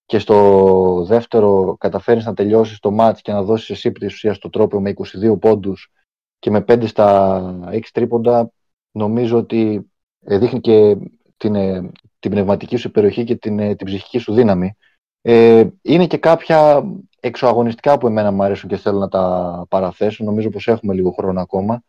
και 0.05 0.19
στο 0.19 1.03
δεύτερο 1.07 1.75
καταφέρεις 1.79 2.25
να 2.25 2.33
τελειώσεις 2.33 2.79
το 2.79 2.91
μάτς 2.91 3.21
και 3.21 3.31
να 3.31 3.43
δώσεις 3.43 3.69
εσύ 3.69 3.91
της 3.91 4.13
ουσίας 4.13 4.35
στο 4.35 4.49
τρόπο 4.49 4.81
με 4.81 4.93
22 4.95 5.39
πόντους 5.39 5.91
και 6.39 6.51
με 6.51 6.65
5 6.67 6.87
στα 6.87 7.69
6 7.71 7.79
τρίποντα, 7.93 8.51
νομίζω 8.91 9.37
ότι 9.37 9.73
ε, 9.73 9.96
δείχνει 10.27 10.59
και 10.59 10.97
την, 11.37 11.55
ε, 11.55 11.91
την 12.19 12.31
πνευματική 12.31 12.75
σου 12.75 12.87
υπεροχή 12.87 13.23
και 13.23 13.35
την, 13.35 13.59
ε, 13.59 13.75
την 13.75 13.85
ψυχική 13.85 14.17
σου 14.17 14.33
δύναμη. 14.33 14.75
Ε, 15.21 15.67
είναι 15.81 16.07
και 16.07 16.17
κάποια 16.17 16.83
εξωαγωνιστικά 17.19 17.97
που 17.97 18.07
εμένα 18.07 18.31
μου 18.31 18.43
αρέσουν 18.43 18.69
και 18.69 18.77
θέλω 18.77 18.99
να 18.99 19.07
τα 19.07 19.65
παραθέσω. 19.69 20.23
Νομίζω 20.23 20.49
πως 20.49 20.67
έχουμε 20.67 20.93
λίγο 20.93 21.11
χρόνο 21.11 21.41
ακόμα. 21.41 21.83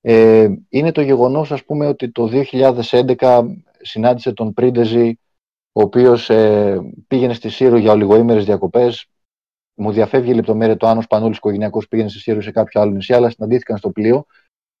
Ε, 0.00 0.48
είναι 0.68 0.92
το 0.92 1.00
γεγονός, 1.00 1.52
ας 1.52 1.64
πούμε, 1.64 1.86
ότι 1.86 2.10
το 2.10 2.26
2011 2.26 3.44
συνάντησε 3.80 4.32
τον 4.32 4.52
Πρίντεζη 4.52 5.18
ο 5.72 5.80
οποίος 5.80 6.30
ε, 6.30 6.78
πήγαινε 7.06 7.34
στη 7.34 7.48
Σύρο 7.48 7.76
για 7.76 7.92
ολιγοήμερες 7.92 8.44
διακοπές. 8.44 9.06
Μου 9.74 9.92
διαφεύγει 9.92 10.30
η 10.30 10.34
λεπτομέρεια 10.34 10.76
το 10.76 10.86
αν 10.86 10.98
ο 10.98 11.00
Σπανούλης 11.00 11.36
οικογενειακός 11.36 11.88
πήγαινε 11.88 12.08
στη 12.08 12.18
Σύρο 12.18 12.40
σε 12.40 12.50
κάποιο 12.50 12.80
άλλο 12.80 12.90
νησί, 12.90 13.12
αλλά 13.12 13.30
συναντήθηκαν 13.30 13.76
στο 13.76 13.90
πλοίο 13.90 14.26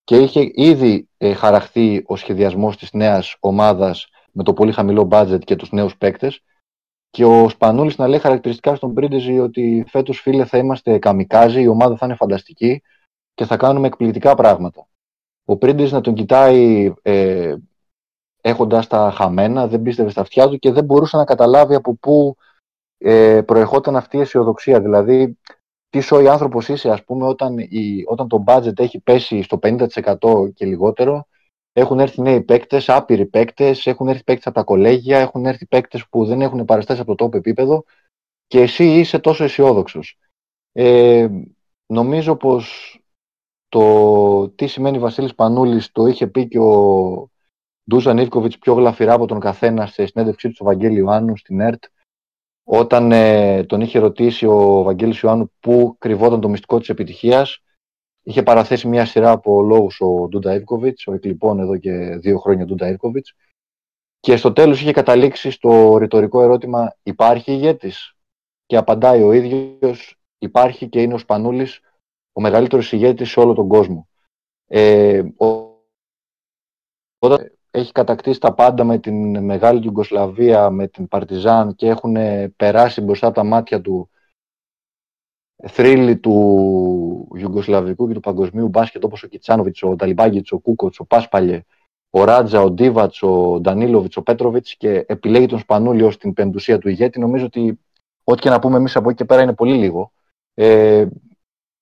και 0.04 0.16
είχε 0.16 0.50
ήδη 0.54 1.08
ε, 1.18 1.34
χαραχθεί 1.34 2.02
ο 2.06 2.16
σχεδιασμός 2.16 2.76
της 2.76 2.92
νέας 2.92 3.36
ομάδας 3.40 4.08
με 4.32 4.42
το 4.42 4.52
πολύ 4.52 4.72
χαμηλό 4.72 5.08
budget 5.10 5.40
και 5.44 5.56
τους 5.56 5.72
νέους 5.72 5.96
παίκτες. 5.96 6.42
Και 7.10 7.24
ο 7.24 7.48
Σπανούλης 7.48 7.96
να 7.96 8.08
λέει 8.08 8.18
χαρακτηριστικά 8.18 8.74
στον 8.74 8.94
Πρίντεζη 8.94 9.38
ότι 9.38 9.84
φέτος 9.88 10.20
φίλε 10.20 10.44
θα 10.44 10.58
είμαστε 10.58 10.98
καμικάζι, 10.98 11.62
η 11.62 11.66
ομάδα 11.66 11.96
θα 11.96 12.06
είναι 12.06 12.14
φανταστική 12.14 12.82
και 13.34 13.44
θα 13.44 13.56
κάνουμε 13.56 13.86
εκπληκτικά 13.86 14.34
πράγματα. 14.34 14.86
Ο 15.44 15.56
Πρίντεζη 15.56 15.92
να 15.92 16.00
τον 16.00 16.14
κοιτάει 16.14 16.92
ε, 17.02 17.54
έχοντας 18.40 18.86
τα 18.86 19.10
χαμένα, 19.14 19.66
δεν 19.66 19.82
πίστευε 19.82 20.10
στα 20.10 20.20
αυτιά 20.20 20.48
του 20.48 20.58
και 20.58 20.72
δεν 20.72 20.84
μπορούσε 20.84 21.16
να 21.16 21.24
καταλάβει 21.24 21.74
από 21.74 21.94
πού 21.94 22.36
ε, 22.98 23.42
προερχόταν 23.42 23.96
αυτή 23.96 24.16
η 24.16 24.20
αισιοδοξία. 24.20 24.80
Δηλαδή, 24.80 25.38
τι 25.92 26.00
σοϊ 26.00 26.28
άνθρωπος 26.28 26.68
είσαι, 26.68 26.90
ας 26.90 27.04
πούμε, 27.04 27.26
όταν, 27.26 27.58
η, 27.58 28.04
όταν 28.06 28.28
το 28.28 28.44
budget 28.46 28.78
έχει 28.78 29.00
πέσει 29.00 29.42
στο 29.42 29.58
50% 29.62 30.52
και 30.54 30.66
λιγότερο, 30.66 31.26
έχουν 31.72 32.00
έρθει 32.00 32.20
νέοι 32.20 32.42
παίκτες, 32.42 32.88
άπειροι 32.88 33.26
παίκτες, 33.26 33.86
έχουν 33.86 34.08
έρθει 34.08 34.24
παίκτες 34.24 34.46
από 34.46 34.54
τα 34.54 34.62
κολέγια, 34.62 35.18
έχουν 35.18 35.46
έρθει 35.46 35.66
παίκτες 35.66 36.08
που 36.08 36.24
δεν 36.24 36.40
έχουν 36.40 36.64
παραστάσεις 36.64 37.02
από 37.02 37.14
το 37.14 37.24
top 37.24 37.34
επίπεδο 37.34 37.84
και 38.46 38.60
εσύ 38.60 38.84
είσαι 38.84 39.18
τόσο 39.18 39.44
αισιόδοξος. 39.44 40.18
Ε, 40.72 41.28
νομίζω 41.86 42.36
πως 42.36 42.96
το 43.68 44.48
τι 44.48 44.66
σημαίνει 44.66 44.98
Βασίλης 44.98 45.34
Πανούλης 45.34 45.90
το 45.92 46.06
είχε 46.06 46.26
πει 46.26 46.48
και 46.48 46.58
ο 46.58 47.30
Ντούζαν 47.90 48.18
Ιβκοβιτς 48.18 48.58
πιο 48.58 48.74
γλαφυρά 48.74 49.12
από 49.12 49.26
τον 49.26 49.40
καθένα 49.40 49.86
σε 49.86 50.06
συνέντευξή 50.06 50.48
του 50.48 50.54
στο 50.54 50.64
Βαγγέλη 50.64 50.98
Ιωάννου 50.98 51.36
στην 51.36 51.60
ΕΡΤ 51.60 51.84
όταν 52.74 53.12
ε, 53.12 53.64
τον 53.64 53.80
είχε 53.80 53.98
ρωτήσει 53.98 54.46
ο 54.46 54.82
Βαγγέλης 54.82 55.20
Ιωάννου 55.20 55.52
πού 55.60 55.96
κρυβόταν 55.98 56.40
το 56.40 56.48
μυστικό 56.48 56.78
της 56.78 56.88
επιτυχίας 56.88 57.62
είχε 58.22 58.42
παραθέσει 58.42 58.88
μια 58.88 59.06
σειρά 59.06 59.30
από 59.30 59.62
λόγους 59.62 60.00
ο 60.00 60.28
Ντούντα 60.28 60.54
Ιβκοβιτς, 60.54 61.06
ο 61.06 61.12
εκλειπών 61.12 61.58
εδώ 61.58 61.76
και 61.76 62.16
δύο 62.16 62.38
χρόνια 62.38 62.64
Ντούντα 62.64 62.88
Ιβκοβιτς 62.88 63.34
και 64.20 64.36
στο 64.36 64.52
τέλος 64.52 64.80
είχε 64.80 64.92
καταλήξει 64.92 65.50
στο 65.50 65.96
ρητορικό 65.96 66.42
ερώτημα 66.42 66.96
υπάρχει 67.02 67.52
ηγέτης; 67.52 68.14
Και 68.66 68.76
απαντάει 68.76 69.22
ο 69.22 69.32
ίδιος 69.32 70.16
υπάρχει 70.38 70.88
και 70.88 71.02
είναι 71.02 71.14
ο 71.14 71.18
Σπανούλης 71.18 71.80
ο 72.32 72.40
μεγαλύτερος 72.40 72.92
ηγέτης 72.92 73.30
σε 73.30 73.40
όλο 73.40 73.52
τον 73.54 73.68
κόσμο. 73.68 74.08
Ε, 74.66 75.22
όταν 77.18 77.51
έχει 77.74 77.92
κατακτήσει 77.92 78.40
τα 78.40 78.54
πάντα 78.54 78.84
με 78.84 78.98
την 78.98 79.44
Μεγάλη 79.44 79.84
Ιουγκοσλαβία, 79.84 80.70
με 80.70 80.86
την 80.88 81.08
Παρτιζάν 81.08 81.74
και 81.74 81.86
έχουν 81.86 82.16
περάσει 82.56 83.00
μπροστά 83.00 83.26
από 83.26 83.34
τα 83.34 83.44
μάτια 83.44 83.80
του 83.80 84.10
θρύλοι 85.68 86.18
του 86.18 87.28
Ιουγκοσλαβικού 87.36 88.08
και 88.08 88.14
του 88.14 88.20
παγκοσμίου 88.20 88.68
μπάσκετ 88.68 89.04
όπως 89.04 89.22
ο 89.22 89.26
Κιτσάνοβιτς, 89.26 89.82
ο 89.82 89.96
Ταλιμπάγκητς, 89.96 90.52
ο 90.52 90.58
Κούκοτς, 90.58 90.98
ο 90.98 91.04
Πάσπαλιε, 91.04 91.62
ο 92.10 92.24
Ράτζα, 92.24 92.62
ο 92.62 92.70
Ντίβατς, 92.70 93.22
ο 93.22 93.60
Ντανίλοβιτς, 93.60 94.16
ο 94.16 94.22
Πέτροβιτς 94.22 94.76
και 94.76 95.04
επιλέγει 95.08 95.46
τον 95.46 95.58
Σπανούλη 95.58 96.02
ως 96.02 96.18
την 96.18 96.32
πεντουσία 96.32 96.78
του 96.78 96.88
ηγέτη. 96.88 97.18
Νομίζω 97.18 97.44
ότι 97.44 97.80
ό,τι 98.24 98.40
και 98.40 98.50
να 98.50 98.58
πούμε 98.58 98.76
εμείς 98.76 98.96
από 98.96 99.08
εκεί 99.08 99.18
και 99.18 99.24
πέρα 99.24 99.42
είναι 99.42 99.54
πολύ 99.54 99.74
λίγο. 99.74 100.12
Ε, 100.54 101.06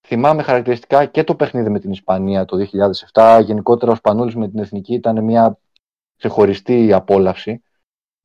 θυμάμαι 0.07 0.43
χαρακτηριστικά 0.43 1.05
και 1.05 1.25
το 1.25 1.35
παιχνίδι 1.35 1.71
με 1.71 1.81
την 1.81 1.91
Ισπανία 1.91 2.45
το 2.45 2.57
2007. 3.13 3.41
Γενικότερα 3.45 3.93
ο 3.93 3.95
Σπανούλης 3.95 4.35
με 4.35 4.49
την 4.49 4.59
Εθνική 4.59 4.95
ήταν 4.95 5.25
μια 5.25 5.59
ξεχωριστή 6.21 6.93
απόλαυση. 6.93 7.63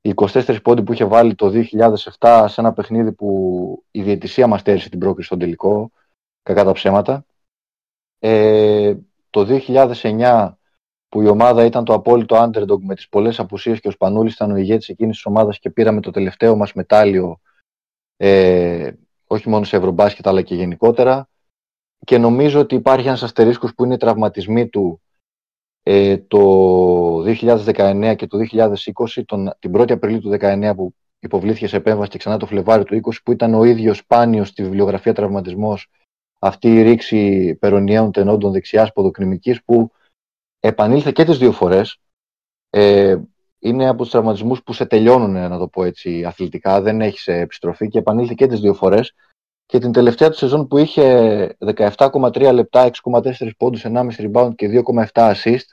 Οι 0.01 0.13
24 0.15 0.57
πόντι 0.63 0.83
που 0.83 0.93
είχε 0.93 1.05
βάλει 1.05 1.35
το 1.35 1.51
2007 2.19 2.45
σε 2.47 2.61
ένα 2.61 2.73
παιχνίδι 2.73 3.11
που 3.11 3.83
η 3.91 4.01
διαιτησία 4.01 4.47
μας 4.47 4.61
τέρισε 4.61 4.89
την 4.89 4.99
πρόκριση 4.99 5.27
στον 5.27 5.39
τελικό, 5.39 5.91
κακά 6.43 6.63
τα 6.63 6.71
ψέματα. 6.71 7.25
Ε, 8.19 8.95
το 9.29 9.61
2009 9.67 10.57
που 11.09 11.21
η 11.21 11.27
ομάδα 11.27 11.65
ήταν 11.65 11.83
το 11.83 11.93
απόλυτο 11.93 12.35
underdog 12.43 12.79
με 12.79 12.95
τις 12.95 13.09
πολλές 13.09 13.39
απουσίες 13.39 13.79
και 13.79 13.87
ο 13.87 13.91
Σπανούλης 13.91 14.33
ήταν 14.33 14.51
ο 14.51 14.55
ηγέτης 14.55 14.89
εκείνης 14.89 15.15
της 15.15 15.25
ομάδας 15.25 15.59
και 15.59 15.69
πήραμε 15.69 16.01
το 16.01 16.11
τελευταίο 16.11 16.55
μας 16.55 16.73
μετάλλιο 16.73 17.39
ε, 18.17 18.91
όχι 19.27 19.49
μόνο 19.49 19.63
σε 19.63 19.75
Ευρωμπάσκετ 19.75 20.27
αλλά 20.27 20.41
και 20.41 20.55
γενικότερα 20.55 21.29
και 22.05 22.17
νομίζω 22.17 22.59
ότι 22.59 22.75
υπάρχει 22.75 23.07
ένας 23.07 23.23
αστερίσκος 23.23 23.73
που 23.75 23.85
είναι 23.85 23.93
οι 23.93 23.97
τραυματισμοί 23.97 24.67
του 24.67 25.01
ε, 25.87 26.17
το 26.17 26.39
2019 27.21 28.13
και 28.15 28.27
το 28.27 28.37
2020, 28.51 29.23
τον, 29.25 29.51
την 29.59 29.71
1η 29.77 29.91
Απριλίου 29.91 30.19
του 30.19 30.37
2019 30.39 30.71
που 30.75 30.93
υποβλήθηκε 31.19 31.67
σε 31.67 31.75
επέμβαση 31.75 32.09
και 32.09 32.17
ξανά 32.17 32.37
το 32.37 32.45
Φλεβάριο 32.45 32.83
του 32.83 32.95
20 32.95 33.11
που 33.23 33.31
ήταν 33.31 33.53
ο 33.53 33.63
ίδιος 33.63 33.97
σπάνιος 33.97 34.47
στη 34.47 34.63
βιβλιογραφία 34.63 35.13
τραυματισμός 35.13 35.89
αυτή 36.39 36.75
η 36.75 36.81
ρήξη 36.81 37.55
περονιαίων 37.55 38.11
τενόντων 38.11 38.51
δεξιάς 38.51 38.91
ποδοκνημικής 38.91 39.63
που 39.63 39.91
επανήλθε 40.59 41.11
και 41.11 41.23
τις 41.23 41.37
δύο 41.37 41.51
φορές. 41.51 41.99
Ε, 42.69 43.17
είναι 43.59 43.87
από 43.87 44.01
τους 44.01 44.11
τραυματισμούς 44.11 44.63
που 44.63 44.73
σε 44.73 44.85
τελειώνουν, 44.85 45.31
να 45.31 45.57
το 45.57 45.67
πω 45.67 45.83
έτσι, 45.83 46.23
αθλητικά, 46.23 46.81
δεν 46.81 47.01
έχει 47.01 47.19
σε 47.19 47.33
επιστροφή 47.33 47.87
και 47.87 47.97
επανήλθε 47.97 48.33
και 48.37 48.47
τις 48.47 48.59
δύο 48.59 48.73
φορές 48.73 49.13
και 49.65 49.79
την 49.79 49.91
τελευταία 49.91 50.29
του 50.29 50.37
σεζόν 50.37 50.67
που 50.67 50.77
είχε 50.77 51.57
17,3 51.75 52.51
λεπτά, 52.53 52.89
6,4 53.03 53.49
πόντους, 53.57 53.85
1,5 53.85 54.07
rebound 54.17 54.55
και 54.55 54.83
2,7 55.13 55.33
assist 55.33 55.65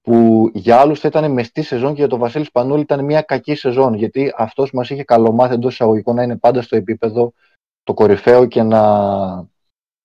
που 0.00 0.50
για 0.54 0.80
άλλους 0.80 1.00
θα 1.00 1.08
ήταν 1.08 1.32
μεστή 1.32 1.62
σεζόν 1.62 1.90
και 1.90 2.00
για 2.00 2.08
τον 2.08 2.18
Βασίλη 2.18 2.44
Σπανούλη 2.44 2.80
ήταν 2.80 3.04
μια 3.04 3.22
κακή 3.22 3.54
σεζόν 3.54 3.94
γιατί 3.94 4.32
αυτός 4.36 4.72
μας 4.72 4.90
είχε 4.90 5.04
καλομάθει 5.04 5.54
εντός 5.54 5.72
εισαγωγικών 5.72 6.14
να 6.14 6.22
είναι 6.22 6.36
πάντα 6.36 6.62
στο 6.62 6.76
επίπεδο 6.76 7.32
το 7.82 7.94
κορυφαίο 7.94 8.46
και 8.46 8.62
να 8.62 8.82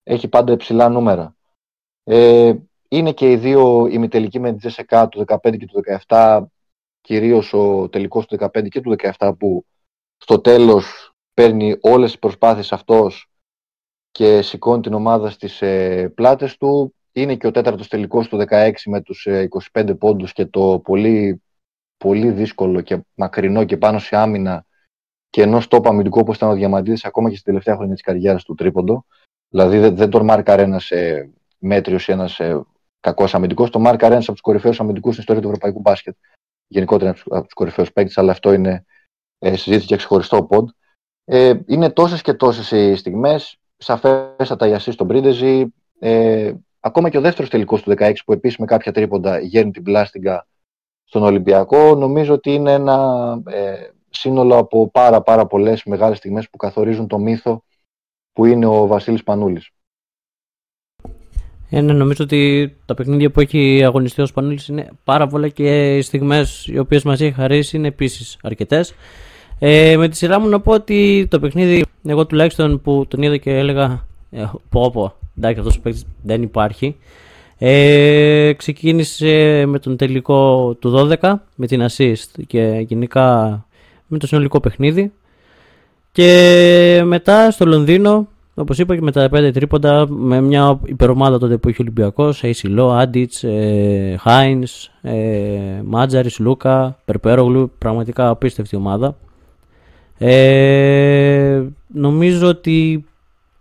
έχει 0.03 0.27
πάντα 0.27 0.53
υψηλά 0.53 0.89
νούμερα. 0.89 1.35
Ε, 2.03 2.53
είναι 2.89 3.11
και 3.11 3.31
οι 3.31 3.35
δύο 3.35 3.87
ημιτελικοί 3.87 4.39
με 4.39 4.49
την 4.49 4.57
Τζεσεκά 4.57 5.07
του 5.07 5.25
15 5.27 5.57
και 5.57 5.65
του 5.65 5.81
17 6.07 6.43
κυρίως 7.01 7.53
ο 7.53 7.89
τελικός 7.89 8.25
του 8.25 8.37
15 8.39 8.67
και 8.69 8.81
του 8.81 8.95
17 9.17 9.31
που 9.39 9.65
στο 10.17 10.41
τέλος 10.41 11.08
παίρνει 11.39 11.77
όλες 11.81 12.09
τις 12.09 12.19
προσπάθειες 12.19 12.71
αυτός 12.71 13.29
και 14.11 14.41
σηκώνει 14.41 14.81
την 14.81 14.93
ομάδα 14.93 15.29
στις 15.29 15.61
ε, 15.61 16.11
πλάτες 16.15 16.57
του. 16.57 16.95
Είναι 17.11 17.35
και 17.35 17.47
ο 17.47 17.51
τέταρτος 17.51 17.87
τελικός 17.87 18.27
του 18.27 18.45
16 18.49 18.71
με 18.85 19.01
τους 19.01 19.27
25 19.71 19.89
ε, 19.89 19.93
πόντους 19.93 20.33
και 20.33 20.45
το 20.45 20.79
πολύ, 20.83 21.43
πολύ 21.97 22.31
δύσκολο 22.31 22.81
και 22.81 23.05
μακρινό 23.13 23.63
και 23.63 23.77
πάνω 23.77 23.99
σε 23.99 24.15
άμυνα 24.15 24.65
και 25.29 25.41
ενός 25.41 25.67
τόπο 25.67 25.89
αμυντικό 25.89 26.19
όπως 26.19 26.35
ήταν 26.35 26.49
ο 26.49 26.53
Διαμαντίδης 26.53 27.05
ακόμα 27.05 27.29
και 27.29 27.35
στην 27.35 27.45
τελευταία 27.45 27.75
χρονιά 27.75 27.93
της 27.93 28.03
καριέρας 28.03 28.43
του 28.43 28.55
τρίποντο. 28.55 29.05
Δηλαδή 29.49 29.77
δεν, 29.77 29.95
δεν 29.95 30.09
τον 30.09 30.25
μάρκαρε 30.25 30.61
ένας 30.61 30.91
ε, 30.91 31.29
μέτριος 31.57 32.07
ή 32.07 32.11
ένας 32.11 32.39
ε, 32.39 32.65
κακός 32.99 33.35
αμυντικός. 33.35 33.69
Το 33.69 33.79
μάρκαρε 33.79 34.13
ένας 34.13 34.25
από 34.25 34.33
τους 34.33 34.41
κορυφαίους 34.41 34.79
αμυντικούς 34.79 35.11
στην 35.11 35.21
ιστορία 35.21 35.41
του 35.41 35.47
ευρωπαϊκού 35.47 35.79
μπάσκετ. 35.79 36.15
Γενικότερα 36.67 37.09
από 37.09 37.43
τους 37.43 37.53
κορυφαίους 37.53 37.91
παίκτες, 37.91 38.17
αλλά 38.17 38.31
αυτό 38.31 38.53
είναι 38.53 38.85
ε, 39.39 39.55
συζήτηση 39.55 39.85
για 39.87 39.97
ξεχωριστό 39.97 40.43
πόντ. 40.43 40.69
Ε, 41.31 41.53
είναι 41.65 41.89
τόσες 41.89 42.21
και 42.21 42.33
τόσες 42.33 42.71
οι 42.71 42.95
στιγμές, 42.95 43.59
σαφέστατα 43.77 44.67
η 44.67 44.73
Ασή 44.73 44.91
στον 44.91 45.07
Πρίντεζη, 45.07 45.73
ε, 45.99 46.53
ακόμα 46.79 47.09
και 47.09 47.17
ο 47.17 47.21
δεύτερος 47.21 47.49
τελικός 47.49 47.81
του 47.81 47.89
16 47.89 48.23
που 48.25 48.33
επίσης 48.33 48.57
με 48.57 48.65
κάποια 48.65 48.91
τρίποντα 48.91 49.39
γέρνει 49.39 49.71
την 49.71 49.83
πλάστιγκα 49.83 50.47
στον 51.03 51.23
Ολυμπιακό, 51.23 51.95
νομίζω 51.95 52.33
ότι 52.33 52.53
είναι 52.53 52.71
ένα 52.71 53.41
ε, 53.45 53.73
σύνολο 54.09 54.57
από 54.57 54.89
πάρα 54.89 55.21
πάρα 55.21 55.45
πολλές 55.45 55.83
μεγάλες 55.83 56.17
στιγμές 56.17 56.49
που 56.49 56.57
καθορίζουν 56.57 57.07
το 57.07 57.17
μύθο 57.17 57.63
που 58.33 58.45
είναι 58.45 58.65
ο 58.65 58.87
Βασίλης 58.87 59.23
Πανούλης. 59.23 59.69
Ε, 61.69 61.81
ναι, 61.81 61.93
νομίζω 61.93 62.23
ότι 62.23 62.75
τα 62.85 62.93
παιχνίδια 62.93 63.31
που 63.31 63.39
έχει 63.39 63.83
αγωνιστεί 63.83 64.21
ο 64.21 64.25
Σπανούλης 64.25 64.67
είναι 64.67 64.89
πάρα 65.03 65.27
πολλά 65.27 65.47
και 65.47 65.97
οι 65.97 66.01
στιγμές 66.01 66.67
οι 66.67 66.77
οποίες 66.77 67.03
μας 67.03 67.21
έχει 67.21 67.33
χαρίσει 67.33 67.77
είναι 67.77 67.87
επίσης 67.87 68.37
αρκετές. 68.41 68.93
Ε, 69.61 69.97
με 69.97 70.07
τη 70.07 70.17
σειρά 70.17 70.39
μου 70.39 70.49
να 70.49 70.59
πω 70.59 70.71
ότι 70.73 71.27
το 71.29 71.39
παιχνίδι, 71.39 71.85
εγώ 72.05 72.25
τουλάχιστον 72.25 72.81
που 72.81 73.05
τον 73.07 73.21
είδα 73.21 73.37
και 73.37 73.57
έλεγα 73.57 74.05
ε, 74.31 74.45
πω 74.69 74.91
πω, 74.91 75.13
εντάξει 75.37 75.59
αυτός 75.59 75.75
ο 75.75 75.79
παίκτης 75.81 76.05
δεν 76.23 76.41
υπάρχει. 76.41 76.95
Ε, 77.57 78.53
ξεκίνησε 78.57 79.63
με 79.67 79.79
τον 79.79 79.97
τελικό 79.97 80.73
του 80.79 81.17
12 81.21 81.33
με 81.55 81.67
την 81.67 81.85
assist 81.89 82.43
και 82.47 82.85
γενικά 82.87 83.49
με 84.07 84.17
το 84.17 84.27
συνολικό 84.27 84.59
παιχνίδι 84.59 85.11
και 86.11 87.01
μετά 87.05 87.51
στο 87.51 87.65
Λονδίνο 87.65 88.27
όπως 88.53 88.77
είπα 88.77 88.95
και 88.95 89.01
με 89.01 89.11
τα 89.11 89.29
5 89.31 89.49
τρίποντα 89.53 90.09
με 90.09 90.41
μια 90.41 90.79
υπερομάδα 90.85 91.39
τότε 91.39 91.57
που 91.57 91.69
είχε 91.69 91.81
ο 91.81 91.83
Ολυμπιακός 91.83 92.43
Αισιλό, 92.43 92.91
Άντιτς, 92.91 93.43
Χάινς, 94.19 94.89
Μάτζαρης, 95.83 96.39
Λούκα, 96.39 96.99
Περπέρογλου 97.05 97.71
πραγματικά 97.77 98.29
απίστευτη 98.29 98.75
ομάδα 98.75 99.15
ε, 100.21 101.63
νομίζω 101.87 102.47
ότι 102.47 103.05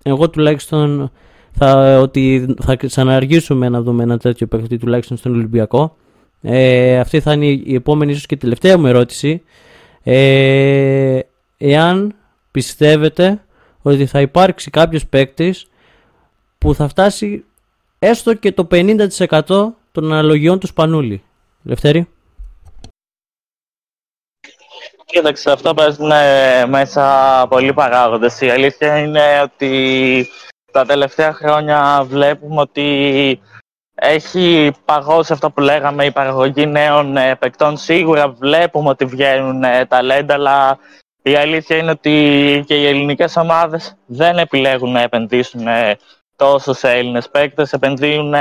εγώ 0.03 0.31
τουλάχιστον 0.31 1.11
θα, 1.53 1.99
ότι 2.01 2.55
θα 2.63 2.77
ξαναργήσουμε 2.77 3.69
να 3.69 3.83
δούμε 3.83 4.03
ένα 4.03 4.19
τέτοιο 4.19 4.47
παιχνίδι 4.47 4.79
τουλάχιστον 4.79 5.17
στον 5.17 5.35
Ολυμπιακό. 5.35 5.97
Ε, 6.43 6.99
αυτή 6.99 7.21
θα 7.21 7.33
είναι 7.33 7.47
η 7.47 7.75
επόμενη 7.75 8.13
ίσως 8.13 8.27
και 8.27 8.37
τελευταία 8.37 8.79
μου 8.79 8.87
ερώτηση. 8.87 9.43
Ε, 10.03 11.19
εάν 11.57 12.15
πιστεύετε 12.51 13.43
ότι 13.83 14.07
θα 14.07 14.21
υπάρξει 14.21 14.71
κάποιος 14.71 15.07
παίκτης 15.07 15.67
που 16.59 16.75
θα 16.75 16.89
φτάσει 16.89 17.45
έστω 17.99 18.35
και 18.35 18.53
το 18.53 18.69
50% 18.71 19.09
των 19.93 20.05
αναλογιών 20.05 20.59
του 20.59 20.67
Σπανούλη. 20.67 21.23
Λευτέρη. 21.63 22.09
Κοίταξε, 25.13 25.51
αυτό 25.51 25.75
παίζουν 25.75 26.13
μέσα 26.67 27.47
πολλοί 27.49 27.73
παράγοντες. 27.73 28.41
Η 28.41 28.51
αλήθεια 28.51 28.99
είναι 28.99 29.41
ότι 29.43 30.29
τα 30.73 30.85
τελευταία 30.85 31.33
χρόνια 31.33 32.03
βλέπουμε 32.05 32.61
ότι 32.61 33.41
έχει 33.95 34.73
παγώσει 34.85 35.33
αυτό 35.33 35.51
που 35.51 35.61
λέγαμε 35.61 36.05
η 36.05 36.11
παραγωγή 36.11 36.67
νέων 36.67 37.17
ε, 37.17 37.35
παικτών. 37.35 37.77
Σίγουρα 37.77 38.29
βλέπουμε 38.29 38.89
ότι 38.89 39.05
βγαίνουν 39.05 39.65
ε, 39.65 39.87
ταλέντα, 39.87 40.35
αλλά 40.35 40.79
η 41.23 41.35
αλήθεια 41.35 41.77
είναι 41.77 41.91
ότι 41.91 42.65
και 42.67 42.75
οι 42.75 42.87
ελληνικές 42.87 43.37
ομάδες 43.37 43.97
δεν 44.07 44.39
επιλέγουν 44.39 44.93
να 44.93 45.01
επενδύσουν 45.01 45.67
ε, 45.67 45.97
τόσο 46.37 46.73
σε 46.73 46.91
Έλληνες 46.91 47.29
παίκτες, 47.29 47.73
επενδύουν 47.73 48.35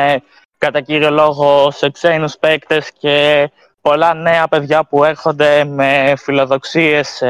κατά 0.57 0.81
κύριο 0.81 1.11
λόγο 1.11 1.71
σε 1.71 1.89
ξένους 1.89 2.37
παίκτες 2.37 2.91
και 2.99 3.49
πολλά 3.89 4.13
νέα 4.13 4.47
παιδιά 4.47 4.83
που 4.83 5.03
έρχονται 5.03 5.63
με 5.63 6.13
φιλοδοξίες 6.17 7.23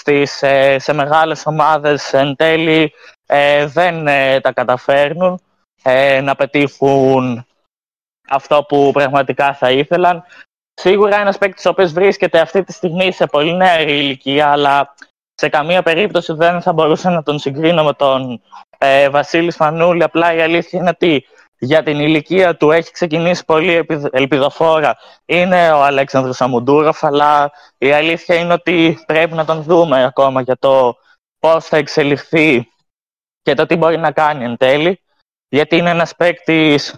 στις, 0.00 0.42
σε 0.76 0.92
μεγάλες 0.92 1.46
ομάδες 1.46 2.12
εν 2.12 2.36
τέλει 2.36 2.92
δεν 3.66 4.04
τα 4.40 4.52
καταφέρνουν 4.52 5.40
ε, 5.82 6.20
να 6.20 6.34
πετύχουν 6.34 7.46
αυτό 8.28 8.62
που 8.62 8.90
πραγματικά 8.92 9.54
θα 9.54 9.70
ήθελαν. 9.70 10.24
Σίγουρα 10.74 11.20
ένας 11.20 11.38
παίκτης 11.38 11.66
ο 11.66 11.68
οποίος 11.68 11.92
βρίσκεται 11.92 12.40
αυτή 12.40 12.64
τη 12.64 12.72
στιγμή 12.72 13.12
σε 13.12 13.26
πολύ 13.26 13.56
νέα 13.56 13.80
ηλικία, 13.80 14.50
αλλά 14.50 14.94
σε 15.34 15.48
καμία 15.48 15.82
περίπτωση 15.82 16.32
δεν 16.32 16.62
θα 16.62 16.72
μπορούσα 16.72 17.10
να 17.10 17.22
τον 17.22 17.38
συγκρίνω 17.38 17.84
με 17.84 17.92
τον 17.92 18.42
ε, 18.78 19.08
Βασίλης 19.08 19.56
Φανούλη. 19.56 20.02
Απλά 20.02 20.34
η 20.34 20.40
αλήθεια 20.40 20.78
είναι 20.78 20.88
ότι 20.88 21.26
για 21.62 21.82
την 21.82 22.00
ηλικία 22.00 22.56
του 22.56 22.70
έχει 22.70 22.90
ξεκινήσει 22.90 23.44
πολύ 23.44 23.86
ελπιδοφόρα. 24.10 24.96
Είναι 25.24 25.72
ο 25.72 25.82
Αλέξανδρος 25.82 26.40
Αμουντούροφ, 26.40 27.04
αλλά 27.04 27.50
η 27.78 27.92
αλήθεια 27.92 28.34
είναι 28.34 28.52
ότι 28.52 28.98
πρέπει 29.06 29.34
να 29.34 29.44
τον 29.44 29.62
δούμε 29.62 30.04
ακόμα 30.04 30.40
για 30.40 30.56
το 30.56 30.94
πώς 31.38 31.64
θα 31.64 31.76
εξελιχθεί 31.76 32.68
και 33.42 33.54
το 33.54 33.66
τι 33.66 33.76
μπορεί 33.76 33.98
να 33.98 34.12
κάνει 34.12 34.44
εν 34.44 34.56
τέλει 34.56 35.00
γιατί 35.48 35.76
είναι 35.76 35.90
ένας 35.90 36.14
παίκτης 36.16 36.94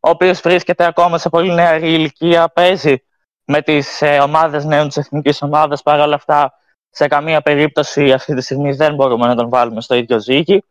ο 0.00 0.08
οποίος 0.08 0.40
βρίσκεται 0.40 0.84
ακόμα 0.84 1.18
σε 1.18 1.28
πολύ 1.28 1.52
νεαρή 1.52 1.94
ηλικία, 1.94 2.48
παίζει 2.48 3.02
με 3.44 3.62
τις 3.62 4.02
ε, 4.02 4.18
ομάδες 4.18 4.64
νέων 4.64 4.86
της 4.86 4.96
εθνικής 4.96 5.42
ομάδας, 5.42 5.82
παρά 5.82 6.02
όλα 6.02 6.14
αυτά 6.14 6.52
σε 6.90 7.06
καμία 7.06 7.42
περίπτωση 7.42 8.12
αυτή 8.12 8.34
τη 8.34 8.40
στιγμή 8.40 8.72
δεν 8.72 8.94
μπορούμε 8.94 9.26
να 9.26 9.34
τον 9.34 9.48
βάλουμε 9.48 9.80
στο 9.80 9.94
ίδιο 9.94 10.20
ζύγι, 10.20 10.64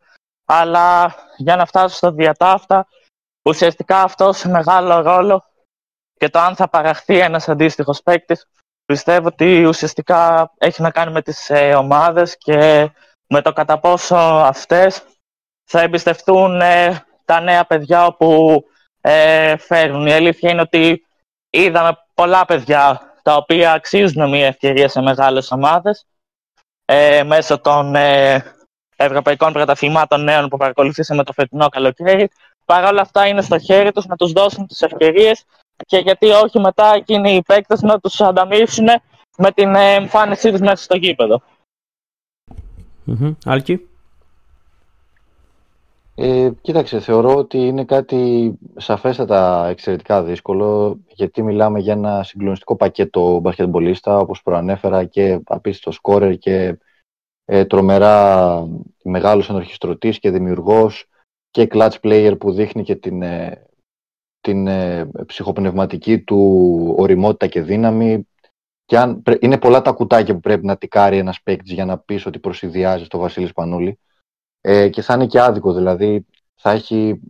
αλλά 0.44 1.14
για 1.36 1.56
να 1.56 1.66
φτάσω 1.66 1.96
στο 1.96 2.10
διατάφτα, 2.10 2.86
ουσιαστικά 3.42 4.02
αυτό 4.02 4.32
σε 4.32 4.48
μεγάλο 4.48 5.00
ρόλο 5.00 5.44
και 6.14 6.28
το 6.28 6.38
αν 6.38 6.56
θα 6.56 6.68
παραχθεί 6.68 7.18
ένας 7.18 7.48
αντίστοιχος 7.48 8.02
παίκτης, 8.02 8.46
πιστεύω 8.84 9.26
ότι 9.26 9.64
ουσιαστικά 9.64 10.52
έχει 10.58 10.82
να 10.82 10.90
κάνει 10.90 11.12
με 11.12 11.22
τις 11.22 11.50
ε, 11.50 11.74
ομάδες 11.74 12.36
και 12.38 12.90
με 13.28 13.42
το 13.42 13.52
κατά 13.52 13.78
πόσο 13.78 14.16
αυτές 14.44 15.02
θα 15.64 15.80
εμπιστευτούν 15.80 16.60
ε, 16.60 17.04
τα 17.24 17.40
νέα 17.40 17.64
παιδιά 17.64 18.06
όπου 18.06 18.62
ε, 19.00 19.56
φέρνουν. 19.56 20.06
Η 20.06 20.12
αλήθεια 20.12 20.50
είναι 20.50 20.60
ότι 20.60 21.06
είδαμε 21.50 21.96
πολλά 22.14 22.44
παιδιά 22.44 23.12
τα 23.22 23.36
οποία 23.36 23.72
αξίζουν 23.72 24.28
μια 24.28 24.46
ευκαιρία 24.46 24.88
σε 24.88 25.00
μεγάλες 25.00 25.50
ομάδες 25.50 26.06
ε, 26.84 27.22
μέσω 27.22 27.60
των 27.60 27.94
ε, 27.94 28.44
ευρωπαϊκών 28.96 29.52
πρωταθλημάτων 29.52 30.24
νέων 30.24 30.48
που 30.48 30.56
παρακολουθήσαμε 30.56 31.24
το 31.24 31.32
φετινό 31.32 31.68
καλοκαίρι. 31.68 32.28
Παρ' 32.64 32.84
όλα 32.84 33.00
αυτά 33.00 33.26
είναι 33.26 33.42
στο 33.42 33.58
χέρι 33.58 33.92
τους 33.92 34.06
να 34.06 34.16
τους 34.16 34.32
δώσουν 34.32 34.66
τις 34.66 34.82
ευκαιρίες 34.82 35.44
και 35.86 35.98
γιατί 35.98 36.28
όχι 36.30 36.58
μετά 36.58 36.92
εκείνοι 36.94 37.34
οι 37.34 37.42
παίκτες 37.42 37.82
να 37.82 37.98
τους 37.98 38.20
ανταμείψουν 38.20 38.86
με 39.38 39.50
την 39.54 39.74
ε, 39.74 39.94
εμφάνισή 39.94 40.50
τους 40.50 40.60
μέσα 40.60 40.82
στο 40.82 40.96
γήπεδο. 40.96 41.42
Mm-hmm. 43.06 43.34
Ε, 46.14 46.50
κοίταξε, 46.60 47.00
θεωρώ 47.00 47.34
ότι 47.34 47.58
είναι 47.58 47.84
κάτι 47.84 48.52
σαφέστατα 48.76 49.66
εξαιρετικά 49.68 50.22
δύσκολο 50.22 50.98
γιατί 51.06 51.42
μιλάμε 51.42 51.78
για 51.78 51.92
ένα 51.92 52.22
συγκλονιστικό 52.22 52.76
πακέτο 52.76 53.38
μπασκετμπολίστα 53.38 54.18
όπως 54.18 54.42
προανέφερα 54.42 55.04
και 55.04 55.40
απίστευτο 55.44 55.90
σκόρερ 55.90 56.38
και 56.38 56.78
ε, 57.44 57.64
τρομερά 57.64 58.66
μεγάλος 59.02 59.48
ενορχιστρωτής 59.48 60.18
και 60.18 60.30
δημιουργός 60.30 61.06
και 61.52 61.68
clutch 61.70 62.00
player 62.02 62.34
που 62.40 62.52
δείχνει 62.52 62.82
και 62.82 62.96
την, 62.96 63.22
ε, 63.22 63.66
την 64.40 64.66
ε, 64.66 65.10
ψυχοπνευματική 65.26 66.20
του 66.20 66.38
οριμότητα 66.98 67.46
και 67.46 67.62
δύναμη 67.62 68.26
και 68.84 68.98
αν, 68.98 69.22
είναι 69.40 69.58
πολλά 69.58 69.82
τα 69.82 69.92
κουτάκια 69.92 70.34
που 70.34 70.40
πρέπει 70.40 70.66
να 70.66 70.76
τικάρει 70.76 71.18
ένας 71.18 71.42
παίκτης 71.42 71.72
για 71.72 71.84
να 71.84 71.98
πεις 71.98 72.26
ότι 72.26 72.38
προσυδειάζει 72.38 73.04
στο 73.04 73.18
Βασίλη 73.18 73.52
Πανούλη 73.54 73.98
ε, 74.60 74.88
και 74.88 75.02
θα 75.02 75.14
είναι 75.14 75.26
και 75.26 75.40
άδικο. 75.40 75.72
Δηλαδή, 75.72 76.26
θα 76.54 76.70
έχει 76.70 77.20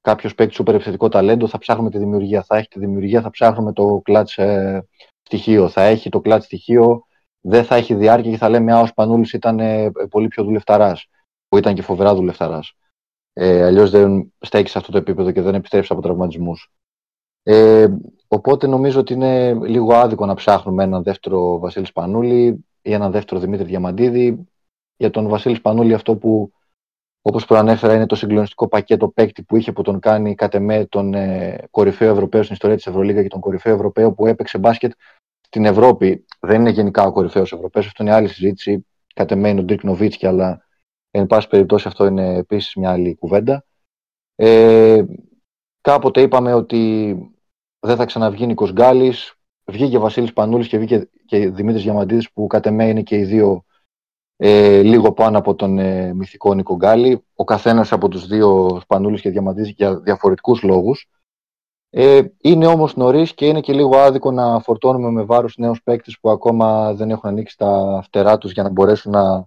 κάποιος 0.00 0.34
παίκτης 0.34 0.56
σούπερ 0.56 0.74
επιθετικό 0.74 1.08
ταλέντο, 1.08 1.48
θα 1.48 1.58
ψάχνουμε 1.58 1.90
τη 1.90 1.98
δημιουργία. 1.98 2.42
Θα 2.42 2.56
έχει 2.56 2.68
τη 2.68 2.78
δημιουργία, 2.78 3.20
θα 3.20 3.30
ψάχνουμε 3.30 3.72
το 3.72 4.00
κλατ 4.04 4.28
ε, 4.36 4.80
στοιχείο. 5.22 5.68
Θα 5.68 5.82
έχει 5.82 6.08
το 6.08 6.20
κλατ 6.20 6.42
στοιχείο, 6.42 7.02
δεν 7.40 7.64
θα 7.64 7.76
έχει 7.76 7.94
διάρκεια 7.94 8.30
και 8.30 8.36
θα 8.36 8.48
λέμε 8.48 8.72
Α, 8.72 8.80
ο 8.80 8.86
Σπανούλης 8.86 9.32
ήταν 9.32 9.60
ε, 9.60 9.90
πολύ 10.10 10.28
πιο 10.28 10.44
δουλευταράς. 10.44 11.06
Που 11.48 11.58
ήταν 11.58 11.74
και 11.74 11.82
φοβερά 11.82 12.14
δουλευταράς. 12.14 12.72
Ε, 13.40 13.64
Αλλιώς 13.64 13.90
δεν 13.90 14.32
στέκεις 14.40 14.70
σε 14.70 14.78
αυτό 14.78 14.92
το 14.92 14.98
επίπεδο 14.98 15.30
και 15.30 15.42
δεν 15.42 15.54
επιστρέψεις 15.54 15.90
από 15.90 16.00
τραυματισμούς. 16.00 16.72
Ε, 17.42 17.88
οπότε 18.28 18.66
νομίζω 18.66 19.00
ότι 19.00 19.12
είναι 19.12 19.54
λίγο 19.54 19.94
άδικο 19.94 20.26
να 20.26 20.34
ψάχνουμε 20.34 20.82
έναν 20.84 21.02
δεύτερο 21.02 21.58
Βασίλη 21.58 21.86
Σπανούλη 21.86 22.64
ή 22.82 22.92
έναν 22.92 23.10
δεύτερο 23.10 23.40
Δημήτρη 23.40 23.64
Διαμαντίδη. 23.64 24.48
Για 24.96 25.10
τον 25.10 25.28
Βασίλη 25.28 25.54
Σπανούλη 25.54 25.94
αυτό 25.94 26.16
που 26.16 26.52
όπως 27.22 27.44
προανέφερα 27.44 27.94
είναι 27.94 28.06
το 28.06 28.14
συγκλονιστικό 28.14 28.68
πακέτο 28.68 29.08
παίκτη 29.08 29.42
που 29.42 29.56
είχε 29.56 29.72
που 29.72 29.82
τον 29.82 30.00
κάνει 30.00 30.34
κατ' 30.34 30.54
εμέ 30.54 30.86
τον 30.86 31.14
ε, 31.14 31.58
κορυφαίο 31.70 32.12
Ευρωπαίο 32.12 32.42
στην 32.42 32.54
ιστορία 32.54 32.76
της 32.76 32.86
Ευρωλίγα 32.86 33.22
και 33.22 33.28
τον 33.28 33.40
κορυφαίο 33.40 33.74
Ευρωπαίο 33.74 34.12
που 34.12 34.26
έπαιξε 34.26 34.58
μπάσκετ 34.58 34.92
στην 35.40 35.64
Ευρώπη. 35.64 36.24
Δεν 36.40 36.60
είναι 36.60 36.70
γενικά 36.70 37.02
ο 37.02 37.12
κορυφαίος 37.12 37.52
Ευρωπαίος, 37.52 37.86
αυτό 37.86 38.02
είναι 38.02 38.12
άλλη 38.12 38.28
συζήτηση. 38.28 38.86
Κατ' 39.14 39.30
εμέ 39.30 39.48
είναι 39.48 39.60
ο 39.60 39.62
Ντιρκ 39.62 39.82
Νοβίτσκι, 39.82 40.26
αλλά 40.26 40.66
εν 41.18 41.26
πάση 41.26 41.48
περιπτώσει 41.48 41.88
αυτό 41.88 42.06
είναι 42.06 42.34
επίσης 42.34 42.74
μια 42.74 42.90
άλλη 42.90 43.14
κουβέντα. 43.14 43.64
Ε, 44.34 45.04
κάποτε 45.80 46.22
είπαμε 46.22 46.52
ότι 46.52 47.14
δεν 47.78 47.96
θα 47.96 48.04
ξαναβγεί 48.04 48.46
Νίκος 48.46 48.72
Γκάλης, 48.72 49.34
βγήκε 49.64 49.98
Βασίλης 49.98 50.32
Σπανούλης 50.32 50.68
και 50.68 50.78
βγήκε 50.78 51.08
και 51.26 51.50
Δημήτρης 51.50 51.82
Διαμαντίδης 51.82 52.32
που 52.32 52.46
κατ' 52.46 52.66
εμέ 52.66 52.88
είναι 52.88 53.02
και 53.02 53.16
οι 53.16 53.24
δύο 53.24 53.64
ε, 54.36 54.82
λίγο 54.82 55.12
πάνω 55.12 55.38
από 55.38 55.54
τον 55.54 55.78
ε, 55.78 56.14
μυθικό 56.14 56.54
Νίκο 56.54 56.76
Γκάλη. 56.76 57.24
Ο 57.34 57.44
καθένας 57.44 57.92
από 57.92 58.08
τους 58.08 58.26
δύο 58.26 58.78
Σπανούλης 58.82 59.20
και 59.20 59.30
Διαμαντίδης 59.30 59.70
για 59.70 60.00
διαφορετικούς 60.00 60.62
λόγους. 60.62 61.08
Ε, 61.90 62.22
είναι 62.40 62.66
όμως 62.66 62.96
νωρίς 62.96 63.34
και 63.34 63.46
είναι 63.46 63.60
και 63.60 63.72
λίγο 63.72 63.96
άδικο 63.96 64.30
να 64.30 64.60
φορτώνουμε 64.60 65.10
με 65.10 65.22
βάρος 65.22 65.56
νέους 65.56 65.82
παίκτες 65.82 66.18
που 66.20 66.30
ακόμα 66.30 66.94
δεν 66.94 67.10
έχουν 67.10 67.28
ανοίξει 67.30 67.56
τα 67.56 68.00
φτερά 68.04 68.38
τους 68.38 68.52
για 68.52 68.62
να 68.62 68.68
μπορέσουν 68.68 69.12
να 69.12 69.46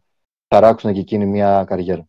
ταράξουν 0.51 0.93
και 0.93 0.99
εκείνη 0.99 1.25
μια 1.25 1.63
καριέρα. 1.67 2.07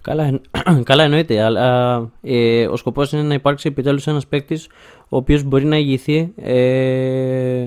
Καλά, 0.00 0.40
καλά 0.90 1.02
εννοείται, 1.02 1.42
αλλά 1.42 1.96
ε, 2.22 2.66
ο 2.66 2.76
σκοπός 2.76 3.12
είναι 3.12 3.22
να 3.22 3.34
υπάρξει 3.34 3.68
επιτέλους 3.68 4.06
ένας 4.06 4.26
παίκτης 4.26 4.68
ο 5.08 5.16
οποίος 5.16 5.42
μπορεί 5.42 5.64
να 5.64 5.76
ηγηθεί 5.76 6.32
ε, 6.36 7.66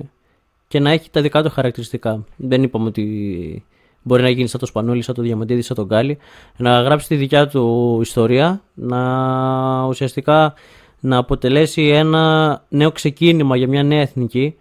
και 0.68 0.80
να 0.80 0.92
έχει 0.92 1.10
τα 1.10 1.22
δικά 1.22 1.44
του 1.44 1.50
χαρακτηριστικά. 1.50 2.24
Δεν 2.36 2.64
είπαμε 2.64 2.86
ότι 2.86 3.64
Μπορεί 4.04 4.22
να 4.22 4.30
γίνει 4.30 4.48
σαν 4.48 4.60
το 4.60 4.66
Σπανούλη, 4.66 5.02
σαν 5.02 5.16
το 5.16 5.22
Διαμαντίδη, 5.22 5.62
σαν 5.62 5.76
τον 5.76 5.86
Γκάλι. 5.86 6.18
Να 6.58 6.82
γράψει 6.82 7.08
τη 7.08 7.16
δικιά 7.16 7.48
του 7.48 7.98
ιστορία, 8.02 8.62
να 8.74 9.86
ουσιαστικά 9.86 10.54
να 11.00 11.18
αποτελέσει 11.18 11.88
ένα 11.88 12.64
νέο 12.70 12.92
ξεκίνημα 12.92 13.58
για 13.58 13.68
μια 13.68 13.84
νέα 13.84 14.02
εθνική. 14.02 14.56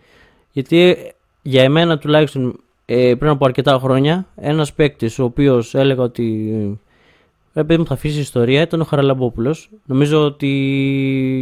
Γιατί 0.52 0.96
για 1.42 1.62
εμένα 1.62 1.98
τουλάχιστον 1.98 2.60
ε, 2.90 3.14
πριν 3.14 3.30
από 3.30 3.44
αρκετά 3.44 3.78
χρόνια, 3.78 4.26
ένας 4.36 4.72
παίκτης 4.72 5.18
ο 5.18 5.24
οποίος 5.24 5.74
έλεγα 5.74 6.02
ότι 6.02 6.78
επειδή 7.52 7.80
μου 7.80 7.86
θα 7.86 7.94
αφήσεις 7.94 8.20
ιστορία 8.20 8.62
ήταν 8.62 8.80
ο 8.80 8.84
Χαραλαμπόπουλος. 8.84 9.70
Νομίζω 9.86 10.24
ότι 10.24 10.48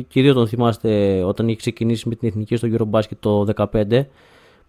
και 0.08 0.20
οι 0.20 0.22
δύο 0.22 0.34
τον 0.34 0.48
θυμάστε 0.48 1.22
όταν 1.22 1.48
είχε 1.48 1.56
ξεκινήσει 1.56 2.08
με 2.08 2.14
την 2.14 2.28
εθνική 2.28 2.56
στο 2.56 2.68
Eurobasket 2.72 3.16
το 3.20 3.46
2015 3.72 4.04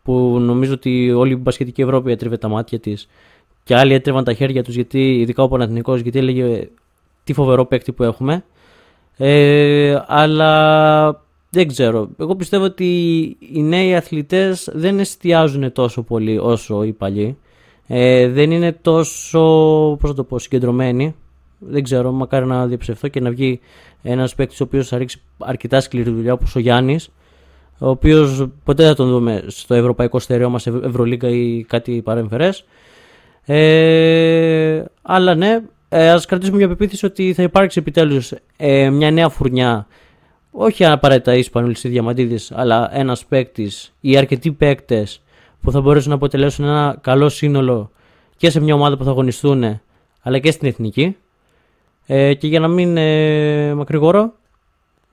που 0.03 0.39
νομίζω 0.39 0.73
ότι 0.73 1.11
όλη 1.11 1.31
η 1.31 1.39
μπασκετική 1.41 1.81
Ευρώπη 1.81 2.11
έτριβε 2.11 2.37
τα 2.37 2.47
μάτια 2.47 2.79
της 2.79 3.07
και 3.63 3.75
άλλοι 3.75 3.93
έτριβαν 3.93 4.23
τα 4.23 4.33
χέρια 4.33 4.63
τους, 4.63 4.75
γιατί, 4.75 5.19
ειδικά 5.19 5.43
ο 5.43 5.47
Παναθηνικό, 5.47 5.95
γιατί 5.95 6.19
έλεγε 6.19 6.69
τι 7.23 7.33
φοβερό 7.33 7.65
παίκτη 7.65 7.91
που 7.91 8.03
έχουμε. 8.03 8.43
Ε, 9.17 9.99
αλλά 10.07 11.21
δεν 11.57 11.67
ξέρω. 11.67 12.09
Εγώ 12.19 12.35
πιστεύω 12.35 12.63
ότι 12.63 12.85
οι 13.53 13.63
νέοι 13.63 13.95
αθλητές 13.95 14.69
δεν 14.73 14.99
εστιάζουν 14.99 15.71
τόσο 15.71 16.01
πολύ 16.01 16.37
όσο 16.37 16.83
οι 16.83 16.91
παλιοί. 16.91 17.37
Ε, 17.87 18.27
δεν 18.27 18.51
είναι 18.51 18.71
τόσο, 18.81 19.39
πώς 19.99 20.13
το 20.15 20.23
πω, 20.23 20.39
συγκεντρωμένοι. 20.39 21.15
Δεν 21.59 21.83
ξέρω, 21.83 22.11
μακάρι 22.11 22.45
να 22.45 22.65
διαψευθώ 22.67 23.07
και 23.07 23.19
να 23.19 23.29
βγει 23.29 23.59
ένας 24.01 24.35
παίκτης 24.35 24.61
ο 24.61 24.63
οποίος 24.63 24.87
θα 24.87 24.97
ρίξει 24.97 25.21
αρκετά 25.37 25.79
σκληρή 25.79 26.09
δουλειά 26.09 26.33
όπως 26.33 26.55
ο 26.55 26.59
Γιάννης, 26.59 27.09
ο 27.79 27.89
οποίος 27.89 28.47
ποτέ 28.63 28.83
δεν 28.83 28.91
θα 28.91 28.95
τον 28.95 29.09
δούμε 29.09 29.43
στο 29.47 29.73
ευρωπαϊκό 29.73 30.19
στερεό 30.19 30.49
μας, 30.49 30.67
Ευρωλίγκα 30.67 31.29
ή 31.29 31.63
κάτι 31.67 32.01
παρέμφερε. 32.01 32.49
Ε, 33.45 34.83
αλλά 35.01 35.35
ναι, 35.35 35.59
ε, 35.89 36.09
ας 36.09 36.25
κρατήσουμε 36.25 36.57
μια 36.57 36.67
πεποίθηση 36.67 37.05
ότι 37.05 37.33
θα 37.33 37.43
υπάρξει 37.43 37.79
επιτέλους 37.79 38.33
ε, 38.57 38.89
μια 38.89 39.11
νέα 39.11 39.29
φουρνιά 39.29 39.87
όχι 40.59 40.85
απαραίτητα 40.85 41.35
Ισπανούλης 41.35 41.83
ή 41.83 41.89
Διαμαντίδης 41.89 42.51
αλλά 42.51 42.89
ένας 42.97 43.25
παίκτης 43.25 43.93
ή 43.99 44.17
αρκετοί 44.17 44.51
παίκτες 44.51 45.21
που 45.61 45.71
θα 45.71 45.81
μπορέσουν 45.81 46.09
να 46.09 46.15
αποτελέσουν 46.15 46.65
ένα 46.65 46.97
καλό 47.01 47.29
σύνολο 47.29 47.91
και 48.37 48.49
σε 48.49 48.59
μια 48.59 48.73
ομάδα 48.73 48.97
που 48.97 49.03
θα 49.03 49.09
αγωνιστούν 49.09 49.81
αλλά 50.21 50.39
και 50.39 50.51
στην 50.51 50.67
εθνική. 50.67 51.17
Ε, 52.05 52.33
και 52.33 52.47
για 52.47 52.59
να 52.59 52.67
μην 52.67 52.97
ε, 52.97 53.73
μακρηγορώ 53.73 54.33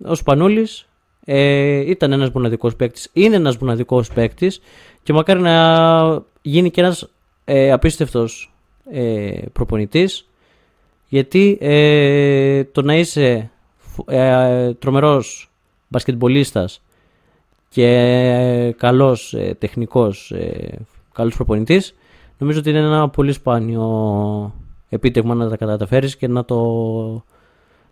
ο 0.04 0.14
Σπανούλης 0.14 0.88
ε, 1.24 1.90
ήταν 1.90 2.12
ένας 2.12 2.30
μοναδικός 2.30 2.76
παίκτης, 2.76 3.10
είναι 3.12 3.36
ένας 3.36 3.56
μοναδικός 3.56 4.08
παίκτης 4.08 4.60
και 5.02 5.12
μακάρι 5.12 5.40
να 5.40 6.22
γίνει 6.42 6.70
και 6.70 6.80
ένας 6.80 7.08
ε, 7.44 7.72
απίστευτος 7.72 8.54
ε, 8.90 9.30
προπονητής 9.52 10.28
γιατί 11.08 11.58
ε, 11.60 12.64
το 12.64 12.82
να 12.82 12.96
είσαι 12.96 13.50
ε, 14.06 14.74
τρομερός 14.74 15.50
μπασκετμπολίστας 15.88 16.82
και 17.68 17.86
ε, 17.86 18.72
καλός 18.72 19.34
ε, 19.34 19.56
τεχνικός, 19.58 20.30
ε, 20.30 20.78
καλός 21.12 21.34
προπονητής 21.34 21.94
νομίζω 22.38 22.58
ότι 22.58 22.70
είναι 22.70 22.78
ένα 22.78 23.08
πολύ 23.08 23.32
σπάνιο 23.32 24.54
επίτευγμα 24.88 25.34
να 25.34 25.48
τα 25.48 25.56
καταφέρεις 25.56 26.16
και 26.16 26.28
να 26.28 26.44
το, 26.44 26.56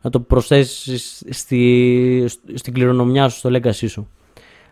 να 0.00 0.10
το 0.10 0.20
προσθέσεις 0.20 1.22
στη, 1.30 2.24
στην 2.54 2.72
κληρονομιά 2.72 3.28
σου, 3.28 3.38
στο 3.38 3.50
legacy 3.52 3.88
σου. 3.88 4.08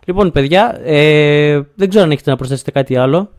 Λοιπόν, 0.05 0.33
παιδιά, 0.33 0.81
ε, 0.85 1.61
δεν 1.75 1.89
ξέρω 1.89 2.05
αν 2.05 2.11
έχετε 2.11 2.31
να 2.31 2.37
προσθέσετε 2.37 2.71
κάτι 2.71 2.97
άλλο. 2.97 3.31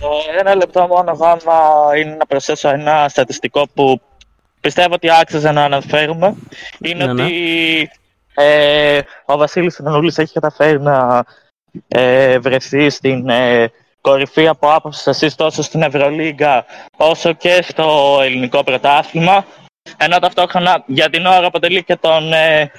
Ε, 0.00 0.40
ένα 0.40 0.54
λεπτό 0.54 0.86
μόνο 0.86 1.10
άμα 1.10 1.96
είναι 1.96 2.14
να 2.14 2.26
προσθέσω 2.26 2.68
ένα 2.68 3.08
στατιστικό 3.08 3.66
που 3.74 4.00
πιστεύω 4.66 4.94
ότι 4.94 5.10
άξιζε 5.10 5.52
να 5.52 5.64
αναφέρουμε. 5.64 6.34
Είναι 6.80 7.04
ναι, 7.04 7.12
ναι. 7.12 7.22
ότι 7.22 7.90
ε, 8.34 9.00
ο 9.24 9.36
Βασίλης 9.36 9.80
Ανούλης 9.80 10.18
έχει 10.18 10.32
καταφέρει 10.32 10.80
να 10.80 11.24
ε, 11.88 12.38
βρεθεί 12.38 12.90
στην 12.90 13.28
ε, 13.28 13.70
κορυφή 14.00 14.48
από 14.48 14.72
άποψη 14.72 15.36
τόσο 15.36 15.62
στην 15.62 15.82
Ευρωλίγκα 15.82 16.64
όσο 16.96 17.32
και 17.32 17.64
στο 17.68 18.18
ελληνικό 18.22 18.64
πρωτάθλημα. 18.64 19.46
Ενώ 19.96 20.18
ταυτόχρονα 20.18 20.82
για 20.86 21.10
την 21.10 21.26
ώρα 21.26 21.46
αποτελεί 21.46 21.84
και 21.84 21.96
τον 21.96 22.32
ε, 22.32 22.70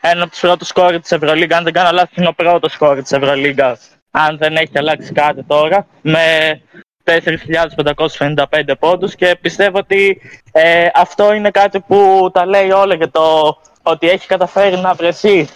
ένα 0.00 0.22
από 0.22 0.30
τους 0.30 0.40
πρώτους 0.40 0.68
σκόρ 0.68 1.00
της 1.00 1.12
Ευρωλίγκα. 1.12 1.56
Αν 1.56 1.64
δεν 1.64 1.72
κάνω 1.72 1.90
λάθος, 1.92 2.16
είναι 2.16 2.28
ο 2.28 2.32
πρώτος 2.32 2.72
σκόρ 2.72 3.02
της 3.02 3.12
Ευρωλίγκας 3.12 3.90
αν 4.12 4.36
δεν 4.38 4.56
έχει 4.56 4.78
αλλάξει 4.78 5.12
κάτι 5.12 5.42
τώρα, 5.42 5.86
με 6.00 6.60
4.555 7.04 8.72
πόντους 8.78 9.14
και 9.14 9.38
πιστεύω 9.40 9.78
ότι 9.78 10.20
ε, 10.52 10.88
αυτό 10.94 11.32
είναι 11.32 11.50
κάτι 11.50 11.80
που 11.80 12.30
τα 12.32 12.46
λέει 12.46 12.70
όλα 12.70 12.94
για 12.94 13.10
το 13.10 13.56
ότι 13.82 14.08
έχει 14.08 14.26
καταφέρει 14.26 14.76
να 14.76 14.94
βρεθεί 14.94 15.48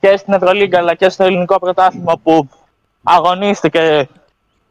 και 0.00 0.16
στην 0.16 0.32
Ευρωλίγκα 0.32 0.78
αλλά 0.78 0.94
και 0.94 1.08
στο 1.08 1.24
ελληνικό 1.24 1.58
πρωτάθλημα 1.58 2.18
που 2.22 2.48
αγωνίστηκε 3.02 4.08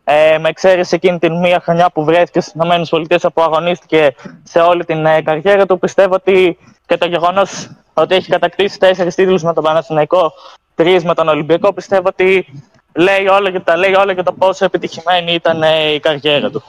ε, 0.04 0.38
με 0.38 0.50
εξαίρεση 0.50 0.96
εκείνη 0.96 1.20
την 1.20 1.40
μία 1.40 1.60
χρονιά 1.64 1.90
που 1.94 2.04
βρέθηκε 2.04 2.40
στις 2.42 2.54
ΗΠΑ 2.54 3.32
που 3.32 3.42
αγωνίστηκε 3.42 4.16
σε 4.44 4.60
όλη 4.60 4.86
την 4.86 5.06
ε, 5.06 5.22
καριέρα 5.22 5.66
του. 5.66 5.80
Πιστεύω 5.80 6.14
ότι 6.14 6.58
και 6.86 6.98
το 6.98 7.06
γεγονός 7.08 7.70
ότι 7.94 8.16
έχει 8.16 8.30
κατακτήσει 8.30 8.80
τέσσερις 8.80 9.16
τίτλους 9.16 9.44
με 9.44 9.54
τον 9.54 9.64
Παναθηναϊκό, 9.64 10.34
τρεις 10.76 11.04
με 11.04 11.14
τον 11.14 11.28
Ολυμπιακό, 11.28 11.74
πιστεύω 11.74 12.08
ότι 12.08 12.46
λέει 12.96 13.28
όλα 13.28 13.52
και 13.52 13.60
τα 13.60 13.78
λέει 13.78 13.94
όλα 13.94 14.14
για 14.14 14.24
το 14.24 14.34
πόσο 14.34 14.66
επιτυχημένη 14.66 15.34
ήταν 15.34 15.64
ε, 15.64 15.94
η 15.94 16.00
καριέρα 16.00 16.50
του. 16.50 16.64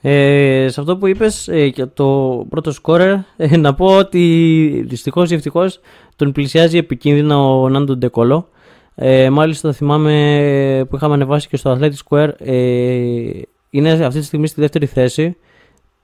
Ε, 0.00 0.66
σε 0.68 0.80
αυτό 0.80 0.96
που 0.96 1.06
είπες 1.06 1.48
ε, 1.48 1.64
για 1.64 1.88
το 1.92 2.06
πρώτο 2.48 2.72
σκόρερ 2.72 3.14
ε, 3.36 3.56
να 3.56 3.74
πω 3.74 3.96
ότι 3.96 4.84
δυστυχώς 4.86 5.30
ή 5.30 5.34
ευτυχώς 5.34 5.80
τον 6.16 6.32
πλησιάζει 6.32 6.78
επικίνδυνα 6.78 7.38
ο 7.38 7.68
Νάντο 7.68 7.96
Ντεκολό 7.96 8.48
ε, 8.94 9.30
μάλιστα 9.30 9.72
θυμάμαι 9.72 10.86
που 10.88 10.96
είχαμε 10.96 11.14
ανεβάσει 11.14 11.48
και 11.48 11.56
στο 11.56 11.78
Athletic 11.78 11.92
Square 12.08 12.30
ε, 12.38 13.40
είναι 13.70 13.90
αυτή 13.90 14.18
τη 14.18 14.24
στιγμή 14.24 14.46
στη 14.46 14.60
δεύτερη 14.60 14.86
θέση 14.86 15.36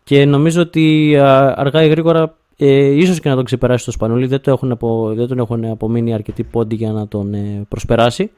και 0.04 0.24
νομίζω 0.24 0.60
ότι 0.60 1.16
αργά 1.54 1.82
ή 1.82 1.88
γρήγορα 1.88 2.34
ε, 2.56 2.84
ίσως 2.84 3.20
και 3.20 3.28
να 3.28 3.34
τον 3.34 3.44
ξεπεράσει 3.44 3.84
το 3.84 3.90
Σπανούλι 3.90 4.26
δεν, 4.26 4.40
το 4.40 4.50
έχουν 4.50 4.70
απο, 4.70 5.14
δεν 5.14 5.26
τον 5.26 5.38
έχουν 5.38 5.64
απομείνει 5.64 6.14
αρκετοί 6.14 6.44
πόντι 6.44 6.74
για 6.74 6.92
να 6.92 7.08
τον 7.08 7.34
ε, 7.34 7.66
προσπεράσει 7.68 8.30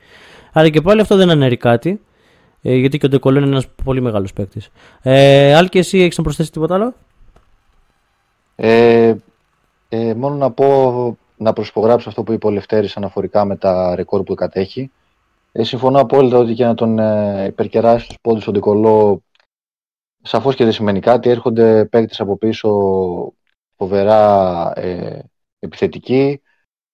αλλά 0.52 0.68
και 0.68 0.81
πάλι 0.81 1.00
αυτό 1.00 1.16
δεν 1.16 1.31
ανέρει 1.31 1.57
κάτι. 1.57 2.00
Ε, 2.62 2.74
γιατί 2.74 2.98
και 2.98 3.07
ο 3.07 3.09
Ντεκολό 3.09 3.38
είναι 3.38 3.46
ένας 3.46 3.68
πολύ 3.85 4.00
μεγάλος 4.00 4.33
παίκτης. 4.33 4.70
Ε, 5.02 5.55
Άλλη 5.55 5.68
και 5.68 5.79
εσύ 5.79 5.98
έχεις 5.98 6.16
να 6.16 6.22
προσθέσεις 6.22 6.52
τίποτα 6.52 6.74
άλλο; 6.74 6.94
Ε, 8.55 9.14
ε, 9.88 10.14
μόνο 10.14 10.35
να 10.35 10.50
πω 10.50 11.18
να 11.37 11.52
προσπογράψω 11.52 12.09
αυτό 12.09 12.22
που 12.22 12.33
είπε 12.33 12.46
ο 12.46 12.50
Λευτέρης 12.50 12.96
αναφορικά 12.96 13.44
με 13.44 13.57
τα 13.57 13.94
ρεκόρ 13.94 14.22
που 14.22 14.35
κατέχει. 14.35 14.90
Ε, 15.52 15.64
συμφωνώ 15.64 16.00
απόλυτα 16.00 16.38
ότι 16.38 16.55
και 16.55 16.64
να 16.64 16.74
τον 16.74 16.98
ε, 16.98 17.44
υπερκεράσει 17.46 18.09
τους 18.09 18.16
πόντους 18.20 18.42
στον 18.42 18.55
Ντεκολό 18.55 19.22
σαφώς 20.22 20.55
και 20.55 20.64
δεν 20.64 20.72
σημαίνει 20.72 21.00
κάτι. 21.00 21.31
Έρχονται 21.31 21.85
παίκτες 21.85 22.20
από 22.20 22.37
πίσω 22.37 22.70
φοβερά 23.77 24.73
ε, 24.77 25.21
επιθετικοί, 25.59 26.41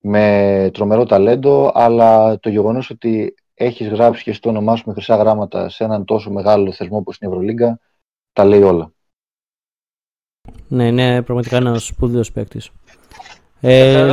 με 0.02 0.70
τρομερό 0.72 1.04
ταλέντο, 1.04 1.72
αλλά 1.74 2.38
το 2.38 2.48
γεγονός 2.48 2.90
ότι 2.90 3.34
έχεις 3.54 3.88
γράψει 3.88 4.22
και 4.22 4.32
στο 4.32 4.48
όνομά 4.48 4.76
σου 4.76 4.82
με 4.86 4.92
χρυσά 4.92 5.16
γράμματα 5.16 5.68
σε 5.68 5.84
έναν 5.84 6.04
τόσο 6.04 6.30
μεγάλο 6.30 6.72
θεσμό 6.72 6.96
όπως 6.96 7.18
είναι 7.18 7.30
η 7.30 7.34
Ευρωλίγκα, 7.34 7.80
τα 8.32 8.44
λέει 8.44 8.62
όλα. 8.62 8.92
Ναι, 10.68 10.86
είναι 10.86 11.22
πραγματικά 11.22 11.56
ένας 11.56 11.84
σπουδαίος 11.84 12.32
παίκτης. 12.32 12.70
Ε, 13.60 13.82
και 13.82 13.98
θα 13.98 14.04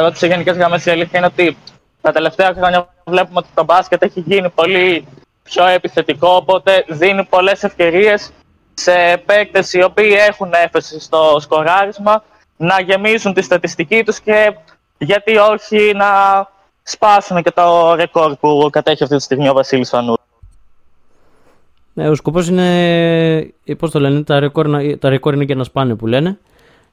ναι. 0.00 0.14
σε 0.14 0.26
γενικές 0.26 0.56
γραμμές 0.56 0.86
η 0.86 0.90
αλήθεια 0.90 1.18
είναι 1.18 1.26
ότι 1.26 1.56
τα 2.00 2.12
τελευταία 2.12 2.54
χρόνια 2.54 2.94
βλέπουμε 3.06 3.38
ότι 3.38 3.48
το 3.54 3.64
μπάσκετ 3.64 4.02
έχει 4.02 4.20
γίνει 4.20 4.50
πολύ 4.50 5.06
πιο 5.42 5.66
επιθετικό, 5.66 6.28
οπότε 6.28 6.84
δίνει 6.88 7.24
πολλές 7.24 7.62
ευκαιρίες 7.62 8.32
σε 8.78 9.22
παίκτες 9.26 9.72
οι 9.72 9.82
οποίοι 9.82 10.14
έχουν 10.28 10.52
έφεση 10.64 11.00
στο 11.00 11.36
σκοράρισμα 11.40 12.24
να 12.56 12.80
γεμίσουν 12.80 13.32
τη 13.32 13.42
στατιστική 13.42 14.02
τους 14.04 14.20
και 14.20 14.56
γιατί 14.98 15.36
όχι 15.36 15.92
να 15.94 16.06
σπάσουν 16.82 17.42
και 17.42 17.50
το 17.50 17.94
ρεκόρ 17.94 18.36
που 18.36 18.68
κατέχει 18.72 19.02
αυτή 19.02 19.16
τη 19.16 19.22
στιγμή 19.22 19.48
ο 19.48 19.52
Βασίλης 19.52 19.88
Φανού. 19.88 20.14
Ναι, 21.92 22.08
ο 22.08 22.14
σκοπός 22.14 22.48
είναι, 22.48 23.52
πώς 23.78 23.90
το 23.90 24.00
λένε, 24.00 24.22
τα 24.22 24.40
ρεκόρ, 24.40 24.68
τα 24.98 25.08
ρεκόρ 25.08 25.34
είναι 25.34 25.44
και 25.44 25.54
να 25.54 25.64
σπάνε 25.64 25.94
που 25.94 26.06
λένε. 26.06 26.38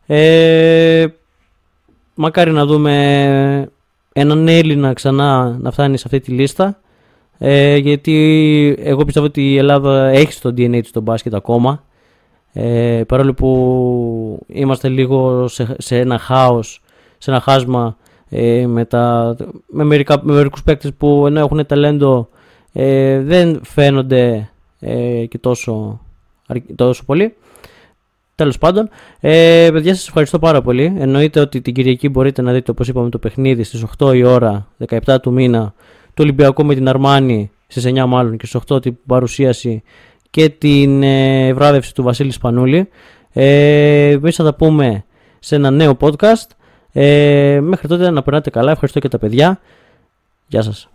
Ε, 0.05 1.05
μακάρι 2.13 2.51
να 2.51 2.65
δούμε 2.65 3.69
έναν 4.13 4.47
Έλληνα 4.47 4.93
ξανά 4.93 5.57
να 5.59 5.71
φτάνει 5.71 5.97
σε 5.97 6.03
αυτή 6.05 6.19
τη 6.19 6.31
λίστα. 6.31 6.77
Ε, 7.45 7.75
γιατί 7.75 8.75
εγώ 8.79 9.05
πιστεύω 9.05 9.25
ότι 9.25 9.51
η 9.51 9.57
Ελλάδα 9.57 10.07
έχει 10.07 10.31
στο 10.31 10.49
DNA 10.49 10.79
του 10.83 10.89
τον 10.91 11.03
μπάσκετ 11.03 11.35
ακόμα. 11.35 11.83
Ε, 12.53 13.01
παρόλο 13.07 13.33
που 13.33 14.45
είμαστε 14.47 14.89
λίγο 14.89 15.47
σε, 15.47 15.75
σε 15.77 15.97
ένα 15.97 16.17
χάος, 16.17 16.81
σε 17.17 17.31
ένα 17.31 17.39
χάσμα 17.39 17.97
ε, 18.29 18.67
με, 18.67 18.85
τα, 18.85 19.35
με, 19.67 19.83
μερικά, 19.83 20.19
με 20.23 20.33
μερικούς 20.33 20.63
παίκτες 20.63 20.93
που 20.97 21.23
ενώ 21.27 21.39
έχουν 21.39 21.65
ταλέντο 21.65 22.29
ε, 22.73 23.19
δεν 23.19 23.59
φαίνονται 23.63 24.49
ε, 24.79 25.25
και 25.25 25.37
τόσο, 25.37 26.01
τόσο 26.75 27.03
πολύ. 27.05 27.35
Τέλος 28.35 28.57
πάντων, 28.57 28.89
ε, 29.19 29.69
παιδιά 29.73 29.95
σας 29.95 30.07
ευχαριστώ 30.07 30.39
πάρα 30.39 30.61
πολύ. 30.61 30.95
Εννοείται 30.97 31.39
ότι 31.39 31.61
την 31.61 31.73
Κυριακή 31.73 32.09
μπορείτε 32.09 32.41
να 32.41 32.51
δείτε 32.53 32.71
όπως 32.71 32.87
είπαμε 32.87 33.09
το 33.09 33.17
παιχνίδι 33.17 33.63
στις 33.63 33.85
8 33.97 34.15
η 34.15 34.23
ώρα, 34.23 34.67
17 34.87 35.17
του 35.21 35.31
μήνα, 35.31 35.73
το 36.13 36.23
Ολυμπιακό 36.23 36.63
με 36.63 36.75
την 36.75 36.87
Αρμάνη, 36.87 37.51
στις 37.67 37.85
9 37.85 38.05
μάλλον 38.05 38.37
και 38.37 38.45
στις 38.45 38.61
8 38.71 38.81
την 38.81 38.97
παρουσίαση 39.05 39.83
και 40.29 40.49
την 40.49 41.03
ε, 41.03 41.53
βράδευση 41.53 41.93
του 41.93 42.03
Βασίλη 42.03 42.31
Σπανούλη. 42.31 42.89
Ε, 43.31 44.09
Εμείς 44.09 44.35
θα 44.35 44.43
τα 44.43 44.55
πούμε 44.55 45.05
σε 45.39 45.55
ένα 45.55 45.71
νέο 45.71 45.97
podcast. 45.99 46.47
Ε, 46.91 47.59
μέχρι 47.61 47.87
τότε 47.87 48.09
να 48.09 48.23
περνάτε 48.23 48.49
καλά. 48.49 48.71
Ευχαριστώ 48.71 48.99
και 48.99 49.07
τα 49.07 49.17
παιδιά. 49.17 49.59
Γεια 50.47 50.61
σας. 50.61 50.92